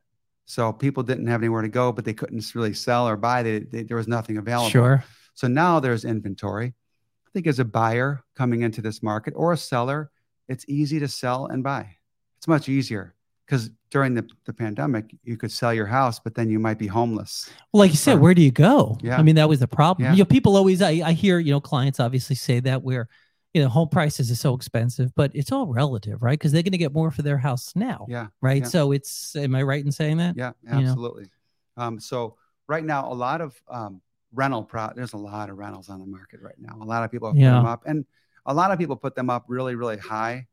[0.46, 3.42] So people didn't have anywhere to go, but they couldn't really sell or buy.
[3.42, 4.70] They, they, there was nothing available.
[4.70, 5.04] Sure.
[5.34, 6.68] So now there's inventory.
[6.68, 10.10] I think as a buyer coming into this market or a seller,
[10.48, 11.96] it's easy to sell and buy.
[12.38, 13.15] It's much easier
[13.46, 16.86] because during the, the pandemic, you could sell your house, but then you might be
[16.88, 17.48] homeless.
[17.72, 18.20] Well, like you said, Sure.
[18.20, 18.98] where do you go?
[19.00, 19.16] Yeah.
[19.16, 20.04] I mean, that was the problem.
[20.04, 20.12] Yeah.
[20.12, 23.08] You know, people always, I, I hear, you know, clients obviously say that where,
[23.54, 26.38] you know, home prices are so expensive, but it's all relative, right?
[26.38, 28.62] Because they're going to get more for their house now, Yeah, right?
[28.62, 28.68] yeah.
[28.68, 30.36] So it's, am I right in saying that?
[30.36, 30.78] yeah, know.
[30.78, 31.26] absolutely.
[31.76, 34.00] Um, so right now, a lot of um,
[34.34, 36.76] rental pro there's a lot of rentals on the market right now.
[36.82, 37.52] A lot of people have Yeah.
[37.52, 38.04] put them up, and
[38.44, 40.46] a lot of people put them up really, really high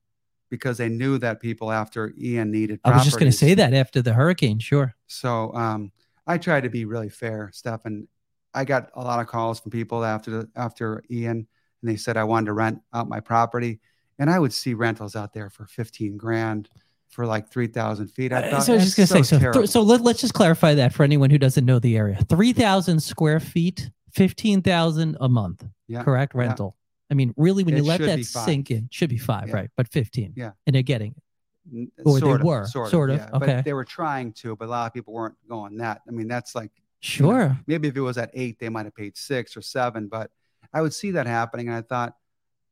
[0.53, 2.79] because they knew that people after Ian needed.
[2.83, 4.59] I was just going to say that after the hurricane.
[4.59, 4.93] Sure.
[5.07, 5.91] So um,
[6.27, 8.07] I try to be really fair, Stefan.
[8.53, 11.47] I got a lot of calls from people after the, after Ian,
[11.81, 13.79] and they said I wanted to rent out my property,
[14.19, 16.69] and I would see rentals out there for fifteen grand
[17.09, 18.31] for like three thousand feet.
[18.31, 20.01] I Uh, thought, so I was just going to say, so, terrible." th- so let,
[20.01, 22.19] let's just clarify that for anyone who doesn't know the area.
[22.29, 26.35] 3,000 square feet, 15,000 a month, Yeah, correct?
[26.35, 26.75] Rental.
[27.13, 29.55] I mean, really, when It you let that sink in, should be five, Yeah.
[29.55, 29.69] right?
[29.77, 30.33] But 15.
[30.35, 30.51] Yeah.
[30.65, 31.23] And they're getting it.
[31.71, 33.29] N- Or they sort of, were, sort of, sort of, yeah.
[33.35, 33.45] okay.
[33.57, 36.01] But they were trying to, but a lot of people weren't going that.
[36.07, 36.71] I mean, that's like
[37.01, 37.55] Sure.
[37.67, 40.31] maybe if it was at eight, they might have paid six or seven, but
[40.73, 42.15] I would see that happening, and I thought,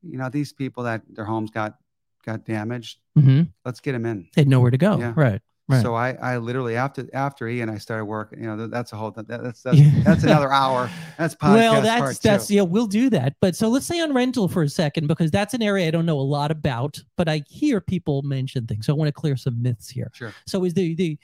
[0.01, 1.77] you know, these people that their homes got
[2.25, 4.27] got damaged, hmm let's get them in.
[4.35, 4.97] They had nowhere to go.
[4.97, 5.13] Yeah.
[5.15, 5.41] Right.
[5.67, 5.81] Right.
[5.81, 8.39] So I, I literally after after Ian, I started working.
[8.41, 10.89] You know, that's a whole that, that's that's, that's another hour.
[11.17, 12.55] That's podcast well, that's that's two.
[12.55, 13.35] yeah, we'll do that.
[13.39, 16.05] But so let's say on rental for a second because that's an area I don't
[16.05, 18.85] know a lot about, but I hear people mention things.
[18.85, 20.11] So I want to clear some myths here.
[20.13, 20.33] Sure.
[20.45, 21.17] So is the the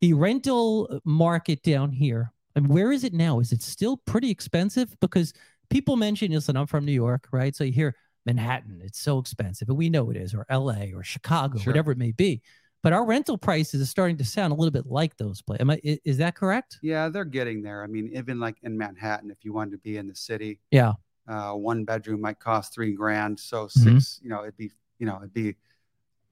[0.00, 2.32] the rental market down here?
[2.54, 3.40] I mean, where is it now?
[3.40, 4.94] Is it still pretty expensive?
[5.00, 5.32] Because
[5.70, 7.54] people mention, you listen, I'm from New York, right?
[7.54, 7.96] So you hear
[8.26, 11.72] Manhattan, it's so expensive, and we know it is, or LA or Chicago, Sure.
[11.72, 12.42] whatever it may be.
[12.82, 15.60] But our rental prices are starting to sound a little bit like those places.
[15.60, 15.80] Am I?
[16.04, 16.78] Is that correct?
[16.82, 17.82] Yeah, they're getting there.
[17.82, 20.94] I mean, even like in Manhattan, if you wanted to be in the city, Yeah.
[21.26, 23.38] uh, one bedroom might cost three grand.
[23.40, 23.70] So Mhm.
[24.00, 25.56] 6 you know, it'd be, you know, it'd be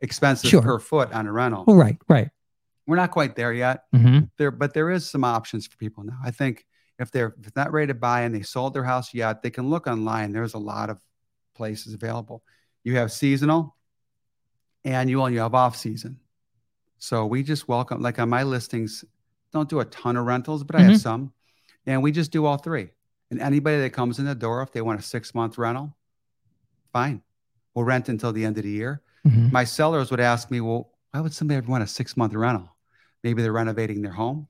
[0.00, 0.62] expensive Sure.
[0.62, 1.64] per foot on a rental.
[1.66, 1.98] Oh, right.
[2.08, 2.30] Right.
[2.86, 3.84] We're not quite there yet.
[3.92, 6.18] hmm There, but there is some options for people now.
[6.22, 6.66] I think
[6.98, 9.68] if they're if not ready to buy and they sold their house yet, they can
[9.68, 10.32] look online.
[10.32, 11.00] There's a lot of
[11.54, 12.44] places available.
[12.84, 13.76] You have seasonal,
[14.84, 16.20] annual, and you have off season.
[16.98, 19.04] So we just welcome, like on my listings,
[19.52, 21.32] don't do a ton of rentals, but I have some,
[21.86, 22.90] and we just do all three.
[23.30, 25.96] And anybody that comes in the door, if they want a six month rental,
[26.92, 27.22] fine,
[27.74, 30.90] we'll rent until the end of the year hmm my sellers would ask me, well,
[31.12, 32.68] why would somebody ever want a six month rental?
[33.22, 34.48] Maybe they're renovating their home.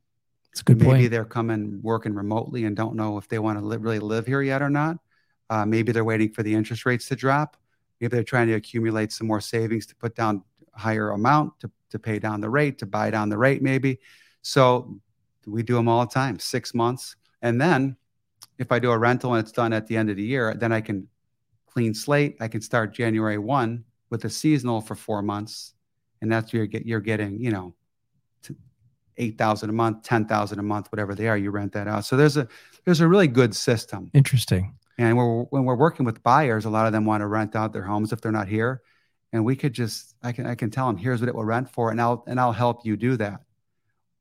[0.53, 1.11] It's a good Maybe point.
[1.11, 4.43] they're coming working remotely and don't know if they want to li- really live here
[4.43, 4.99] yet or not.
[5.51, 7.57] Uh, maybe they're waiting for the interest rates to drop.
[8.01, 10.43] Maybe they're trying to accumulate some more savings to put down
[10.75, 14.01] a higher amount to, to pay down the rate, to buy down the rate, maybe.
[14.43, 14.99] So
[15.47, 17.17] we do them all the time, six months.
[17.43, 17.97] And then
[18.59, 20.73] if I do a rental and it's done at the end of the year, then
[20.73, 21.09] I can
[21.67, 22.37] clean slate.
[22.41, 25.75] I can start January 1 with a seasonal for four months.
[26.21, 27.75] And that's where you're, get, you're getting, you know,
[29.19, 32.05] 8,000 a month, 10,000 a month, whatever they are, you rent that out.
[32.05, 32.49] So there's a,
[32.85, 34.11] there's a really good system.
[34.15, 34.75] Interesting.
[34.99, 37.73] And we're, when we're working with buyers, a lot of them want to rent out
[37.73, 38.83] their homes if they're not here.
[39.33, 41.71] And we could just, I can, I can tell them, here's what it will rent
[41.71, 41.91] for.
[41.91, 43.41] And I'll, and I'll help you do that,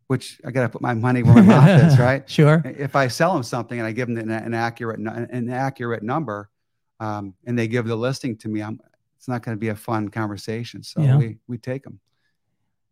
[0.08, 2.28] which I got to put my money where my mouth is, right?
[2.30, 2.62] Sure.
[2.65, 6.50] If I sell them something and I give them an, an accurate, an accurate number,
[7.00, 8.80] um, and they give the listing to me, I'm,
[9.18, 10.84] it's not going to be a fun conversation.
[10.84, 11.18] So Yeah.
[11.18, 12.00] we, we take them.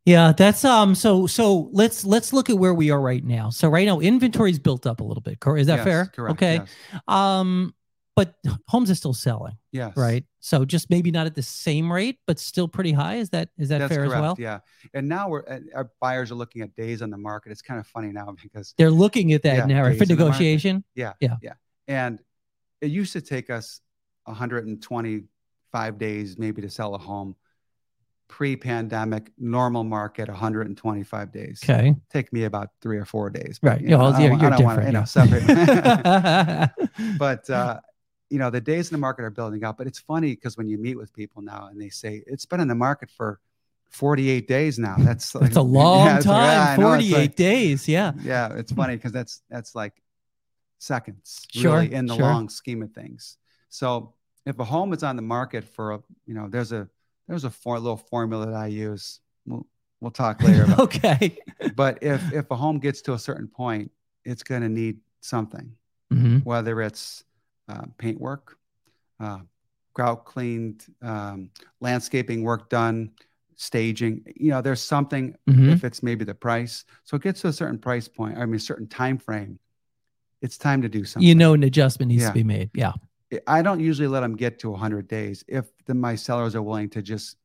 [0.06, 0.96] Yeah, that's um.
[0.96, 3.50] So so let's let's look at where we are right now.
[3.50, 5.38] So right now, inventory's built up a little bit.
[5.56, 6.06] Is that Yes, fair?
[6.08, 6.34] Correct.
[6.34, 6.54] Okay.
[6.56, 7.02] Yes.
[7.08, 7.74] Um,
[8.16, 8.36] but
[8.68, 9.96] homes are still selling, yes.
[9.98, 10.24] right?
[10.40, 13.16] So just maybe not at the same rate, but still pretty high.
[13.16, 14.16] Is that is that That's fair correct.
[14.16, 14.36] as well?
[14.38, 14.60] Yeah.
[14.94, 17.52] And now we're our buyers are looking at days on the market.
[17.52, 20.10] It's kind of funny now because They're looking at that Yeah, now right, for in
[20.10, 20.30] the market.
[20.32, 20.84] negotiation.
[20.96, 21.38] yeah, Yeah.
[21.42, 21.54] yeah.
[21.88, 22.20] And
[22.82, 23.82] it used to take us
[24.26, 27.36] 125 days maybe to sell a home.
[28.30, 31.62] Pre-pandemic, normal market 125 days.
[31.64, 31.94] Okay.
[32.10, 33.60] Take me about three or four days.
[33.62, 33.80] Right.
[33.80, 36.72] you Yeah, know, well, I you're- don't- you're don't wanna, you know, different, separate.
[37.20, 37.80] but uh,
[38.34, 40.68] you know the days in the market are building up but it's funny because when
[40.72, 43.30] you meet with people now and they say it's been in the market for
[43.92, 46.60] 48 days now that's like, That's a long Yeah, like, time.
[46.60, 47.88] "Ah, know," it's 48 like- days.
[47.88, 48.10] Yeah.
[48.24, 49.94] yeah it's funny because that's that's like
[50.80, 52.24] seconds Sure, really in the sure.
[52.26, 53.38] long scheme of things
[53.70, 54.14] so
[54.46, 56.88] if a home is on the market for a you know there's a
[57.28, 59.66] there's a for, little formula that i use we'll,
[60.02, 61.38] we'll talk later about okay.
[61.76, 63.92] but if if a home gets to a certain point
[64.26, 65.72] it's going to need something
[66.12, 67.24] hmm whether it's
[67.70, 68.58] uh, paint work,
[69.20, 69.40] uh,
[69.94, 71.50] grout cleaned, um,
[71.82, 73.12] landscaping work done,
[73.56, 74.24] staging.
[74.36, 76.84] You know, there's something hmm if it's maybe the price.
[77.04, 79.60] So it gets to a certain price point, I mean, a certain time frame.
[80.42, 81.26] It's time to do something.
[81.28, 82.30] You know, an adjustment needs Yeah.
[82.30, 82.70] to be made.
[82.74, 82.94] Yeah.
[83.48, 86.90] I don't usually let them get to 100 days if the, my sellers are willing
[86.92, 87.38] to just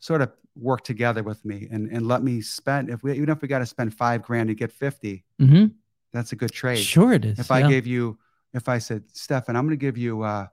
[0.00, 2.90] sort of work together with me and, and let me spend.
[2.90, 5.66] If we even if we got to spend five grand to get 50, hmm
[6.10, 6.78] that's a good trade.
[6.78, 7.38] Sure, it is.
[7.38, 8.18] if I gave you,
[8.54, 10.46] if I said, Stefan, I'm going to give you uh,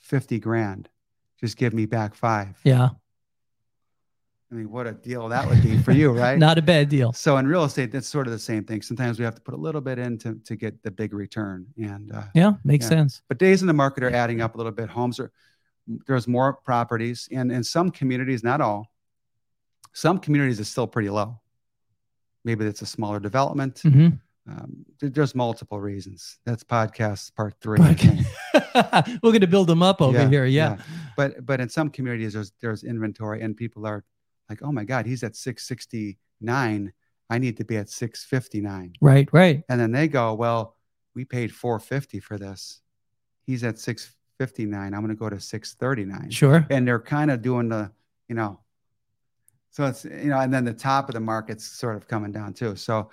[0.00, 0.88] 50 grand,
[1.40, 2.58] just give me back five.
[2.64, 2.90] yeah,
[4.50, 6.38] I mean, what a deal that would be for you, right?
[6.48, 7.12] not a bad deal.
[7.12, 8.80] so in real estate, that's sort of the same thing.
[8.80, 11.66] Sometimes we have to put a little bit in to, to get the big return.
[11.76, 12.90] And, uh, Yeah, makes Yeah.
[12.90, 13.22] sense.
[13.28, 14.88] but days in the market are adding up a little bit.
[14.88, 15.32] Homes are,
[16.06, 18.92] there's more properties and in some communities, not all,
[19.92, 21.40] some communities is still pretty low.
[22.44, 23.80] Maybe it's a smaller development.
[23.80, 24.08] hmm
[24.48, 26.38] Um, there's multiple reasons.
[26.44, 27.78] That's podcast part three.
[27.78, 28.24] Think.
[29.22, 30.46] We're going to build them up over Yeah, here.
[30.46, 30.76] Yeah.
[31.16, 34.04] but but in some communities there's there's inventory and people are
[34.48, 36.92] like oh my god he's at 669
[37.30, 39.62] i need to be at 659 Right, right.
[39.68, 40.76] and then they go well
[41.14, 42.80] we paid 450 for this
[43.46, 46.66] he's at 659 i'm going to go to 639 Sure.
[46.70, 47.90] and they're kind of doing the
[48.28, 48.60] you know
[49.70, 52.52] so it's you know and then the top of the market's sort of coming down
[52.54, 53.10] too so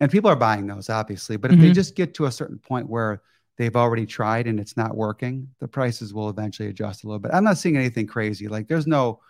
[0.00, 1.74] and people are buying those obviously but if they Mhm.
[1.74, 3.22] just get to a certain point where
[3.56, 7.30] they've already tried and it's not working the prices will eventually adjust a little bit
[7.34, 9.20] i'm not seeing anything crazy like there's no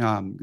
[0.00, 0.38] um,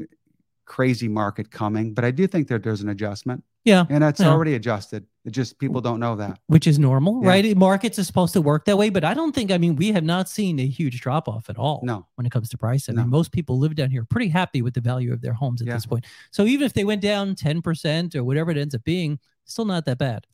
[0.66, 3.84] crazy market coming but i do think that there's an adjustment Yeah.
[3.90, 4.30] and it's Yeah.
[4.30, 7.28] already adjusted it just people don't know that Which is normal, Yeah.
[7.30, 7.56] right?
[7.56, 10.04] Markets are supposed to work that way, but I don't think, I mean, we have
[10.04, 12.90] not seen a huge drop off at all no when it comes to price.
[12.90, 13.00] I No.
[13.00, 15.66] mean, most people live down here pretty happy with the value of their homes at
[15.68, 15.74] Yeah.
[15.76, 16.04] this point.
[16.30, 19.84] So even if they went down 10% or whatever it ends up being, still not
[19.86, 20.26] that bad.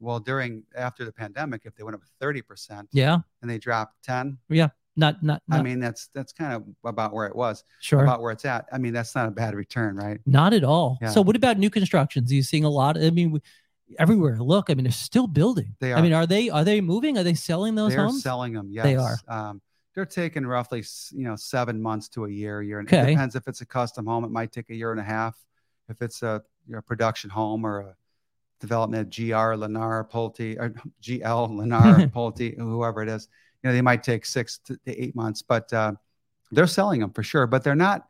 [0.00, 3.18] well during after the pandemic if they went up 30% Yeah.
[3.42, 4.68] and they dropped 10 Yeah.
[4.96, 8.04] Not not, not I mean, that's that's kind of about where it was, sure.
[8.04, 8.66] about where it's at.
[8.72, 10.20] I mean, that's not a bad return, right?
[10.24, 10.98] Not at all.
[11.02, 11.08] Yeah.
[11.10, 12.30] So what about new constructions?
[12.30, 12.96] Are you seeing a lot?
[12.96, 13.40] I mean,
[13.98, 14.38] everywhere.
[14.38, 15.74] Look, I mean, they're still building.
[15.80, 15.98] They are.
[15.98, 17.18] I mean, are they are they moving?
[17.18, 18.22] Are they selling those They're homes?
[18.22, 18.68] selling them.
[18.70, 19.16] Yes, They are.
[19.26, 19.60] Um,
[19.96, 22.62] they're taking roughly, you know, seven months to a year.
[22.62, 22.78] Year.
[22.78, 23.02] And Okay.
[23.02, 24.22] It depends if it's a custom home.
[24.24, 25.36] It might take a year and a half.
[25.88, 27.96] If it's a you know, production home or a
[28.64, 30.68] development, of GR, Lennar, Pulte, or
[31.02, 33.28] GL, Lennar, Pulte, whoever it is,
[33.62, 35.42] you know, they might take six to eight months.
[35.42, 35.92] But uh,
[36.50, 37.46] they're selling them for sure.
[37.46, 38.08] But they're not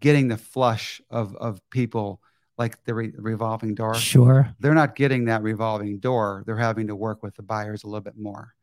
[0.00, 2.20] getting the flush of of people
[2.56, 4.54] like the re- revolving door Sure.
[4.60, 6.42] they're not getting that revolving door.
[6.46, 8.54] They're having to work with the buyers a little bit more.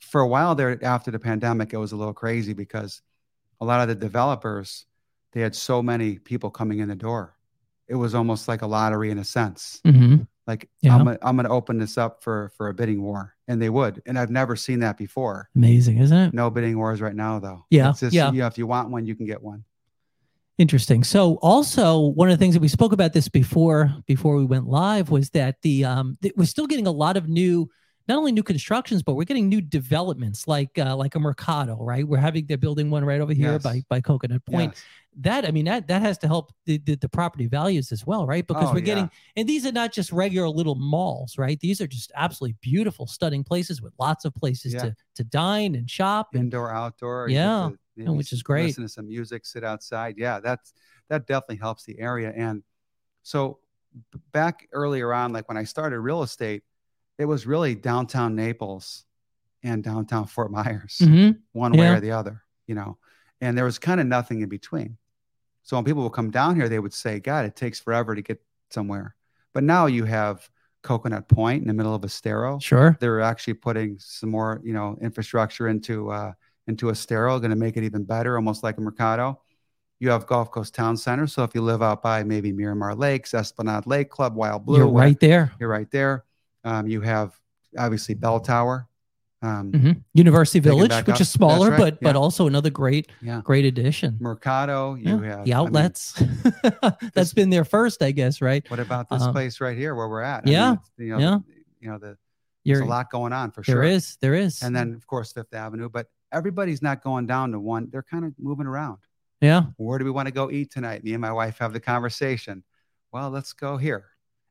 [0.00, 3.02] For a while there, after the pandemic, it was a little crazy because
[3.60, 4.86] a lot of the developers
[5.32, 7.36] they had so many people coming in the door.
[7.86, 9.80] It was almost like a lottery in a sense.
[9.84, 10.94] hmm Like Yeah.
[10.94, 13.68] I'm gonna, I'm going to open this up for for a bidding war, and they
[13.68, 14.02] would.
[14.06, 15.50] And I've never seen that before.
[15.54, 16.34] Amazing, isn't it?
[16.34, 17.66] No bidding wars right now, though.
[17.70, 18.32] Yeah, just, yeah.
[18.32, 19.64] You know, if you want one, you can get one.
[20.56, 21.04] Interesting.
[21.04, 24.66] So also one of the things that we spoke about this before before we went
[24.66, 27.70] live was that the um that we're still getting a lot of new
[28.08, 32.06] not only new constructions but we're getting new developments like uh, like a Mercado, right?
[32.06, 33.62] We're having they're building one right over here Yes.
[33.62, 34.72] by by Coconut Point.
[34.74, 34.84] Yes.
[35.20, 38.26] That I mean that that has to help the, the, the property values as well,
[38.26, 38.46] right?
[38.46, 39.40] Because Oh, we're getting yeah.
[39.40, 41.58] and these are not just regular little malls, right?
[41.60, 44.80] These are just absolutely beautiful, stunning places with lots of places Yeah.
[44.82, 48.66] to to dine and shop and indoor outdoor Yeah, to maybe which is great.
[48.66, 50.72] listen to some music sit outside yeah that's
[51.08, 52.62] that definitely helps the area and
[53.24, 53.58] so
[54.32, 56.62] back earlier on like when i started real estate
[57.18, 59.04] it was really downtown naples
[59.62, 61.38] and downtown fort myers Mhm.
[61.52, 62.96] one way or the other you know
[63.40, 64.96] and there was kind of nothing in between
[65.62, 68.22] so when people would come down here they would say god it takes forever to
[68.22, 69.14] get somewhere
[69.52, 70.48] but now you have
[70.82, 72.96] coconut point in the middle of estero Sure.
[73.00, 76.32] they're actually putting some more, you know, infrastructure into uh,
[76.68, 79.40] into Estero, going to make it even better, almost like a Mercado.
[80.00, 83.32] You have Gulf Coast Town Center, so if you live out by maybe Miramar Lakes,
[83.32, 85.50] Esplanade Lake Club, Wild Blue, You're right there.
[85.58, 86.24] you're right there.
[86.68, 87.34] Um, you have
[87.78, 88.86] obviously Bell Tower.
[89.40, 90.02] Um, Mhm.
[90.14, 91.20] University Village, which up.
[91.20, 94.16] is smaller, right, but but also another great Yeah, great addition.
[94.20, 94.94] Mercado.
[94.96, 96.20] You Yeah, have the I mean, outlets.
[97.14, 98.68] That's been there first, I guess, right?
[98.68, 100.44] what about this Um, place right here where we're at?
[100.46, 101.38] yeah, it's, you know, yeah.
[101.80, 102.18] you know, the, there's
[102.64, 103.82] You're, a lot going on for there sure.
[103.84, 104.60] is, there is.
[104.62, 107.88] And then of course Fifth Avenue, but everybody's not going down to one.
[107.92, 108.98] They're kind of moving around.
[109.40, 111.04] yeah, where do we want to go eat tonight?
[111.04, 112.64] Me and my wife have the conversation.
[113.12, 114.06] Well, let's go here.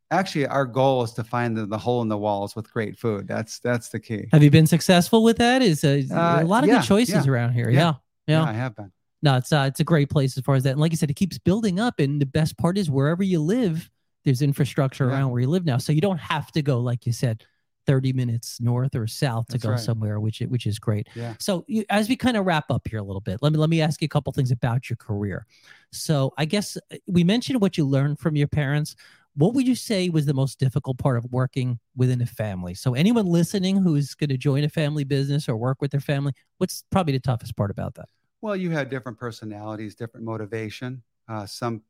[0.09, 3.27] Actually, our goal is to find the, the hole in the walls with great food.
[3.27, 4.27] That's that's the key.
[4.31, 5.61] have you been successful with that?
[5.61, 7.69] Is uh, Uh, a lot of yeah, good choices yeah, around here?
[7.69, 7.95] Yeah,
[8.27, 8.43] yeah.
[8.43, 8.43] yeah.
[8.43, 8.91] I have been.
[9.21, 10.71] No, it's uh, it's a great place as far as that.
[10.71, 11.99] And like you said, it keeps building up.
[11.99, 13.89] And the best part is wherever you live,
[14.23, 17.11] there's infrastructure around where you live now, so you don't have to go like you
[17.11, 17.43] said,
[17.87, 19.79] 30 minutes north or south to That's go right.
[19.79, 21.07] somewhere, which which is great.
[21.15, 21.33] Yeah.
[21.39, 23.69] So you, as we kind of wrap up here a little bit, let me let
[23.69, 25.45] me ask you a couple things about your career.
[25.91, 28.95] So I guess uh, we mentioned what you learned from your parents.
[29.37, 32.73] What would you say was the most difficult part of working within a family?
[32.73, 36.33] So anyone listening who's going to join a family business or work with their family,
[36.57, 38.09] what's probably the toughest part about that?
[38.41, 41.03] Well, you have different personalities, different motivation.
[41.29, 41.83] Uh, some,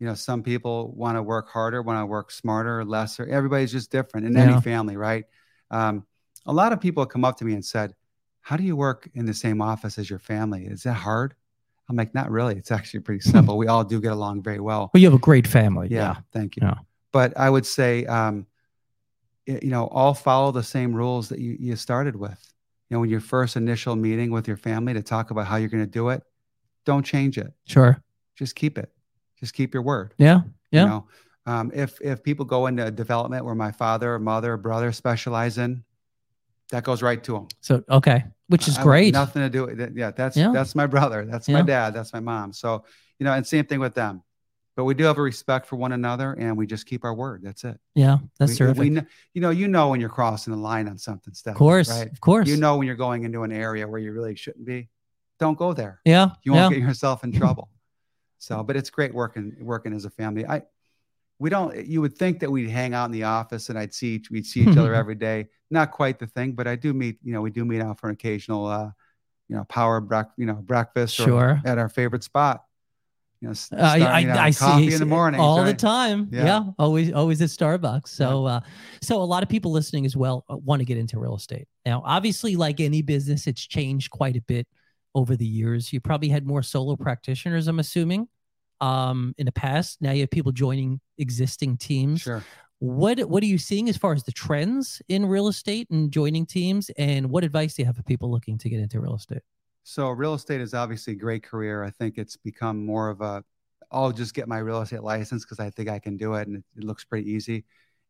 [0.00, 3.26] you know, some people want to work harder, want to work smarter, lesser.
[3.28, 4.54] Everybody's just different in Yeah.
[4.54, 5.24] any family, right?
[5.70, 6.04] Um,
[6.46, 7.94] a lot of people come up to me and said,
[8.40, 10.66] "How do you work in the same office as your family?
[10.66, 11.36] Is that hard?"
[11.92, 12.56] I'm like, "Not really.
[12.56, 13.56] It's actually pretty simple.
[13.58, 15.88] we all do get along very well." Well, you have a great family.
[15.90, 16.74] yeah, thank you Yeah.
[17.12, 18.46] but i would say um,
[19.46, 22.40] you know all follow the same rules that you, you started with
[22.88, 25.68] you know when your first initial meeting with your family to talk about how you're
[25.68, 26.22] going to do it
[26.84, 28.02] don't change it Sure.
[28.36, 28.90] just keep it
[29.40, 30.40] just keep your word Yeah.
[30.70, 30.82] Yeah.
[30.82, 31.06] you know
[31.44, 35.82] um, if if people go into development where my father mother brother specialize in
[36.72, 39.14] that goes right to them So okay, which is great.
[39.14, 40.50] nothing to do with it yeah that's Yeah.
[40.52, 42.84] that's my brother that's my dad that's my mom so
[43.18, 44.22] you know and same thing with them
[44.74, 47.42] but we do have a respect for one another and we just keep our word
[47.44, 48.72] that's it Yeah, that's we.
[48.72, 48.86] We,
[49.34, 51.52] you know, you know when you're crossing the line on something, Steph.
[51.52, 52.10] of course, right?
[52.10, 52.48] of course.
[52.48, 54.88] You know when you're going into an area where you really shouldn't be.
[55.38, 56.00] Don't go there.
[56.06, 56.30] Yeah.
[56.42, 57.68] You won't get yourself in trouble.
[58.38, 60.46] So, but it's great working working as a family.
[60.46, 60.62] I
[61.42, 61.84] we don't.
[61.86, 64.46] You would think that we'd hang out in the office and I'd see each, we'd
[64.46, 65.48] see each other every day.
[65.70, 67.18] Not quite the thing, but I do meet.
[67.22, 68.90] You know, we do meet out for an occasional, uh,
[69.48, 71.60] you know, power brec- you know, breakfast or Sure.
[71.64, 72.64] at our favorite spot.
[73.40, 76.28] You know, Uh, I, out I, I see in the morning all the time.
[76.30, 76.44] Yeah.
[76.44, 76.64] Yeah.
[76.78, 78.08] always, always at Starbucks.
[78.08, 78.60] So, uh,
[79.00, 81.66] so a lot of people listening as well uh, want to get into real estate.
[81.84, 84.68] Now, obviously, like any business, it's changed quite a bit
[85.14, 85.92] over the years.
[85.92, 88.28] You probably had more solo practitioners, I'm assuming,
[88.82, 90.02] um, in the past.
[90.02, 92.22] Now you have people joining existing teams.
[92.22, 92.44] Sure.
[92.80, 96.44] What What are you seeing as far as the trends in real estate and joining
[96.44, 96.90] teams?
[96.98, 99.42] And what advice do you have for people looking to get into real estate?
[99.84, 101.84] So real estate is obviously a great career.
[101.84, 103.44] I think it's become more of a
[103.92, 106.56] I'll just get my real estate license because I think I can do it and
[106.56, 107.64] it, it looks pretty easy.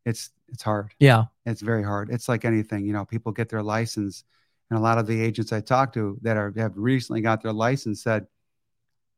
[0.06, 0.94] It's it's hard.
[0.98, 1.24] Yeah.
[1.44, 2.08] It's very hard.
[2.10, 4.24] It's like anything, you know, people get their license
[4.70, 7.52] and a lot of the agents I talk to that are have recently got their
[7.52, 8.26] license said,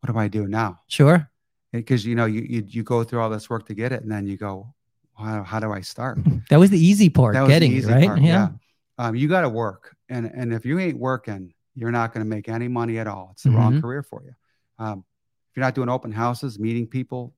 [0.00, 0.80] What do I do now?
[0.88, 1.30] Sure.
[1.78, 4.10] Because you know, you, you you go through all this work to get it and
[4.10, 4.72] then you go,
[5.18, 6.18] how, how do I start?
[6.48, 8.06] That was the easy part, That was getting the easy right?
[8.06, 8.48] part, yeah.
[8.96, 12.28] Um, you got to work, and and if you ain't working, you're not going to
[12.28, 13.30] make any money at all.
[13.32, 13.80] It's the wrong Mhm.
[13.80, 14.34] career for you.
[14.78, 15.04] Um,
[15.50, 17.34] if you're not doing open houses, meeting people,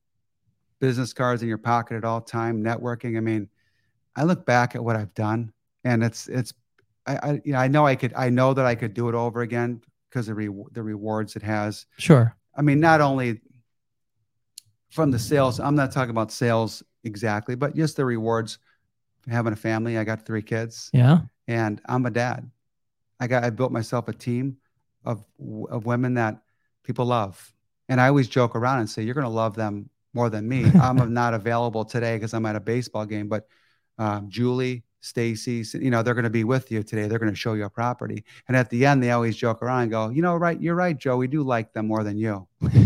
[0.81, 3.17] business cards in your pocket at all time, networking.
[3.17, 3.49] I mean,
[4.15, 5.51] I look back at what I've done,
[5.85, 6.53] and it's it's
[7.07, 9.15] I I, you know, I know I could I know that I could do it
[9.15, 9.81] over again
[10.11, 11.87] because of re- the rewards it has.
[11.97, 12.37] Sure.
[12.55, 13.41] I mean, not only
[14.97, 18.59] from the sales, I'm not talking about sales exactly, but just the rewards.
[19.29, 21.19] Having a family, I got three kids Yeah.
[21.49, 22.49] and I'm a dad.
[23.21, 24.57] I got I built myself a team
[25.05, 25.25] of
[25.71, 26.43] of women that
[26.85, 27.53] people love,
[27.89, 30.65] and I always joke around and say you're going to love them more than me.
[30.81, 33.49] I'm not available today because I'm at a baseball game, but
[33.99, 37.09] um, Julie, Stacy, you know they're going to be with you today.
[37.09, 39.83] They're going to show you a property, and at the end they always joke around
[39.83, 41.17] and go, you know, right, you're right, Joe.
[41.17, 42.47] We do like them more than you.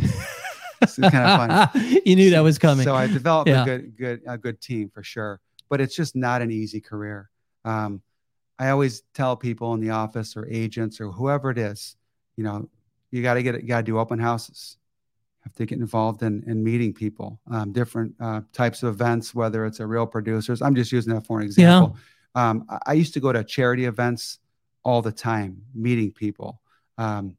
[0.83, 2.01] it's kind of funny.
[2.07, 2.85] you knew that was coming.
[2.85, 3.63] So I developed Yeah.
[3.63, 5.41] a good, good, a good team for sure.
[5.69, 7.31] But it's just not an easy career.
[7.65, 8.03] Um,
[8.59, 11.97] I always tell people in the office or agents or whoever it is,
[12.37, 12.69] you know,
[13.11, 14.77] you got to get, you got to do open houses.
[15.41, 19.35] You have to get involved in, in meeting people, um, different uh, types of events,
[19.35, 20.61] whether it's a real producers.
[20.61, 21.97] I'm just using that for an example.
[22.35, 24.39] Um, I, I used to go to charity events
[24.85, 26.61] all the time, meeting people.
[26.99, 27.37] Um,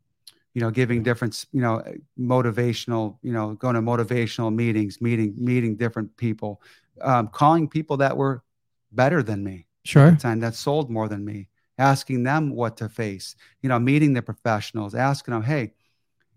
[0.53, 1.83] you know, giving different, you know,
[2.19, 6.61] motivational, you know, going to motivational meetings, meeting, meeting different people,
[7.01, 8.43] um, calling people that were
[8.91, 10.07] better than me sure.
[10.07, 11.47] at the time, that sold more than me,
[11.77, 15.73] asking them what to face, you know, meeting the professionals, asking them, hey,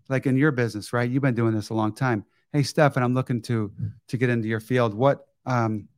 [0.07, 1.09] like in your business, right?
[1.09, 2.25] You've been doing this a long time.
[2.53, 3.71] Hey, Stefan, I'm looking to
[4.07, 4.93] to get into your field.
[4.93, 5.89] What um,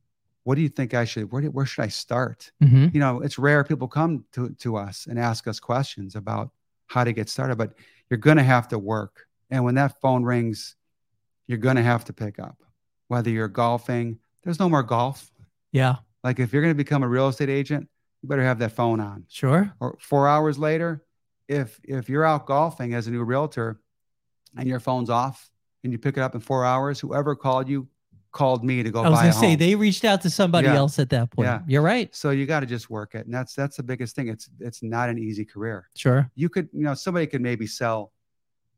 [0.43, 1.31] what do you think I should?
[1.31, 2.51] Where do, where should I start?
[2.61, 6.51] hmm you know, it's rare people come to, to us and ask us questions about
[6.87, 7.73] how to get started, but
[8.09, 9.27] you're going to have to work.
[9.49, 10.75] And when that phone rings,
[11.47, 12.57] you're going to have to pick up.
[13.07, 15.31] Whether you're golfing, there's no more golf.
[15.71, 15.97] Yeah.
[16.23, 17.87] Like if you're going to become a real estate agent,
[18.21, 19.25] you better have that phone on.
[19.29, 19.73] Sure.
[19.79, 21.03] Or four hours later,
[21.47, 23.79] if if you're out golfing as a new realtor
[24.57, 25.49] and your phone's off
[25.83, 27.87] and you pick it up in four hours, whoever called you
[28.31, 29.57] called me to go I was gonna say home.
[29.57, 30.75] they reached out to somebody Yeah.
[30.75, 31.47] else at that point.
[31.47, 31.61] Yeah.
[31.67, 32.13] You're right.
[32.15, 34.27] so you got to just work it, and that's that's the biggest thing.
[34.27, 35.89] It's it's not an easy career.
[35.95, 36.29] Sure.
[36.35, 38.11] you could, you know, somebody could maybe sell,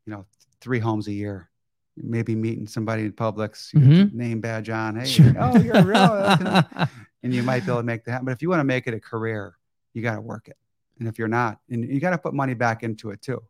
[0.05, 0.25] you know,
[0.61, 1.49] three homes a year.
[1.97, 3.91] Maybe meeting somebody in Publix, mm-hmm.
[3.91, 4.95] your name badge on.
[4.95, 5.33] Hey, Sure.
[5.37, 6.63] oh, you're real,
[7.23, 8.25] and you might be able to make that happen.
[8.25, 9.55] But if you want to make it a career,
[9.93, 10.55] you got to work it.
[10.99, 13.41] And if you're not, and you got to put money back into it too.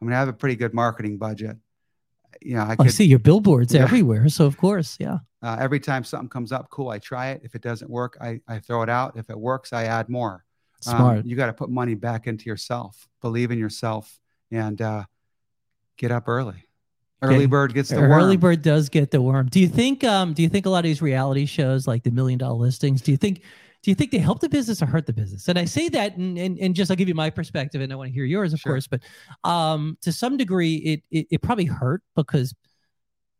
[0.00, 1.56] I mean, I have a pretty good marketing budget.
[2.42, 3.82] You know, I I see your billboards Yeah.
[3.82, 4.28] everywhere.
[4.28, 5.18] So of course, yeah.
[5.42, 7.42] uh, every time something comes up, cool, I try it.
[7.44, 9.16] If it doesn't work, I, I throw it out.
[9.16, 10.44] If it works, I add more.
[10.86, 11.26] Um, Smart.
[11.26, 14.18] you got to put money back into yourself, believe in yourself,
[14.50, 15.04] and uh,
[15.96, 16.66] get up early.
[17.22, 18.12] Early bird gets the worm.
[18.12, 19.46] Early bird does get the worm.
[19.48, 20.04] Do you think?
[20.04, 23.00] Um, do you think a lot of these reality shows, like the Million Dollar Listings,
[23.00, 23.40] do you think?
[23.84, 25.46] Do you think they help the business or hurt the business?
[25.46, 27.96] And I say that, and and, and just I'll give you my perspective, and I
[27.96, 28.72] want to hear yours, of Sure.
[28.72, 28.86] course.
[28.86, 29.02] But
[29.48, 32.54] um, to some degree, it, it it probably hurt because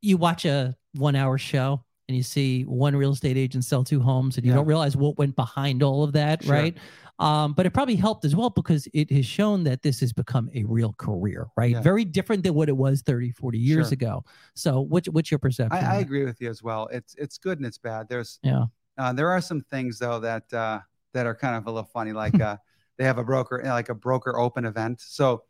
[0.03, 4.01] you watch a one hour show and you see one real estate agent sell two
[4.01, 4.57] homes, and you Yeah.
[4.57, 6.53] don't realize what went behind all of that, Sure.
[6.53, 6.77] right?
[7.19, 10.51] Um, but it probably helped as well because it has shown that this has become
[10.55, 11.71] a real career, right?
[11.71, 11.81] Yeah.
[11.81, 13.93] Very different than what it was 30, 40 years Sure.
[13.95, 14.25] ago.
[14.55, 15.83] So what's what's your perception?
[15.83, 16.87] I, I agree with you as well.
[16.93, 18.09] It's it's good and it's bad.
[18.11, 18.67] There's Yeah.
[18.99, 20.81] Uh, there are some things though that uh,
[21.13, 22.13] that are kind of a little funny.
[22.13, 22.57] Like uh,
[22.97, 25.01] they have a broker like a broker open event.
[25.01, 25.45] So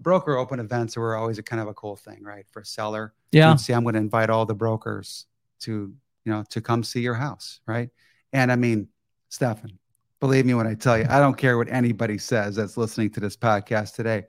[0.00, 2.44] broker open events were always a kind of a cool thing, right?
[2.50, 3.56] For a seller, Yeah.
[3.56, 5.26] you'd I'm going to invite all the brokers
[5.60, 7.90] to you know to come see your house, right?
[8.32, 8.88] And I mean,
[9.28, 9.78] Stefan,
[10.20, 13.20] believe me when I tell you, I don't care what anybody says that's listening to
[13.20, 14.24] this podcast today.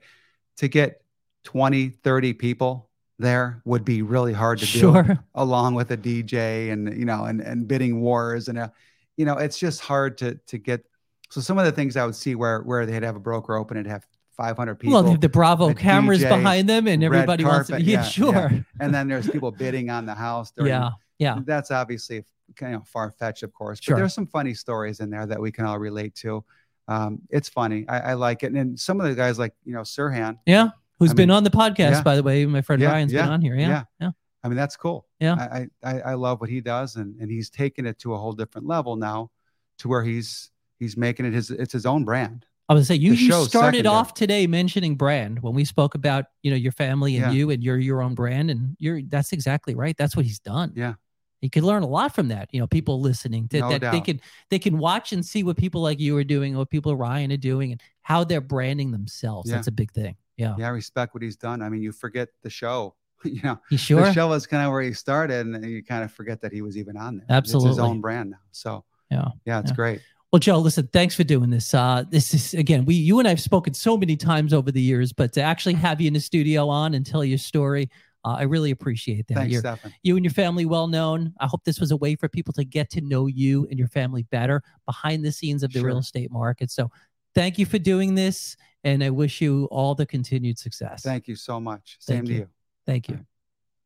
[0.58, 1.02] To get
[1.44, 2.88] 20, 30 people
[3.18, 7.40] there would be really hard to do along with a DJ and you know and
[7.40, 8.68] and bidding wars and uh,
[9.16, 10.84] you know it's just hard to to get
[11.30, 13.76] so some of the things I would see where where they'd have a broker open
[13.76, 14.04] and have
[14.36, 17.74] 500 people Well, they have the Bravo cameras DJ, behind them, and everybody wants to.
[17.74, 18.50] carpet, Yeah, yeah, sure.
[18.80, 20.90] and then there's people bidding on the house during, Yeah.
[21.18, 21.38] Yeah.
[21.44, 22.24] that's obviously
[22.56, 23.96] kind of far fetched of course but Sure.
[23.96, 26.44] there's some funny stories in there that we can all relate to
[26.88, 29.80] um, it's funny I, I like it and some of the guys like you know
[29.82, 30.70] Serhant Yeah.
[31.04, 32.02] Who's I been mean, on the podcast, yeah.
[32.02, 32.46] by the way?
[32.46, 33.54] My friend Yeah, Ryan's been on here.
[33.54, 33.68] Yeah.
[33.68, 33.82] yeah.
[34.00, 34.10] Yeah.
[34.42, 35.06] I mean, that's cool.
[35.20, 35.34] Yeah.
[35.34, 38.32] I, I, I love what he does and, and he's taken it to a whole
[38.32, 39.30] different level now
[39.78, 42.44] to where he's, he's making it his, it's his own brand.
[42.68, 43.86] I was say you, you started secondary.
[43.86, 47.32] off today mentioning brand when we spoke about you know your family and Yeah.
[47.32, 49.94] you and your your own brand and you're that's exactly right.
[49.98, 50.72] That's what he's done.
[50.74, 50.94] Yeah.
[51.42, 52.48] You could learn a lot from that.
[52.52, 55.58] You know, people listening to No that they can they can watch and see what
[55.58, 59.50] people like you are doing, what people Ryan are doing, and how they're branding themselves.
[59.50, 59.56] Yeah.
[59.56, 60.16] That's a big thing.
[60.36, 60.54] Yeah.
[60.58, 61.62] Yeah, I respect what he's done.
[61.62, 62.94] I mean, you forget the show.
[63.24, 64.02] you know, You sure?
[64.02, 66.60] the show was kind of where he started, and you kind of forget that he
[66.62, 67.24] was even on there.
[67.24, 67.68] it's Absolutely.
[67.70, 68.38] his own brand now.
[68.52, 69.28] So Yeah.
[69.46, 69.76] yeah, it's Yeah.
[69.76, 70.00] great.
[70.32, 71.72] Well, Joe, listen, thanks for doing this.
[71.72, 75.12] Uh, this is again, we you and I've spoken so many times over the years,
[75.12, 77.88] but to actually have you in the studio on and tell your story,
[78.24, 79.34] uh, I really appreciate that.
[79.34, 79.94] Thanks, You're, Stefan.
[80.02, 81.34] you and your family well known.
[81.38, 83.86] I hope this was a way for people to get to know you and your
[83.88, 86.70] family better behind the scenes of the real estate market.
[86.70, 86.90] So,
[87.34, 91.02] thank you for doing this, and I wish you all the continued success.
[91.02, 91.96] Thank you so much.
[92.00, 92.38] Same Thank to you.
[92.40, 92.48] you.
[92.86, 93.26] Thank you.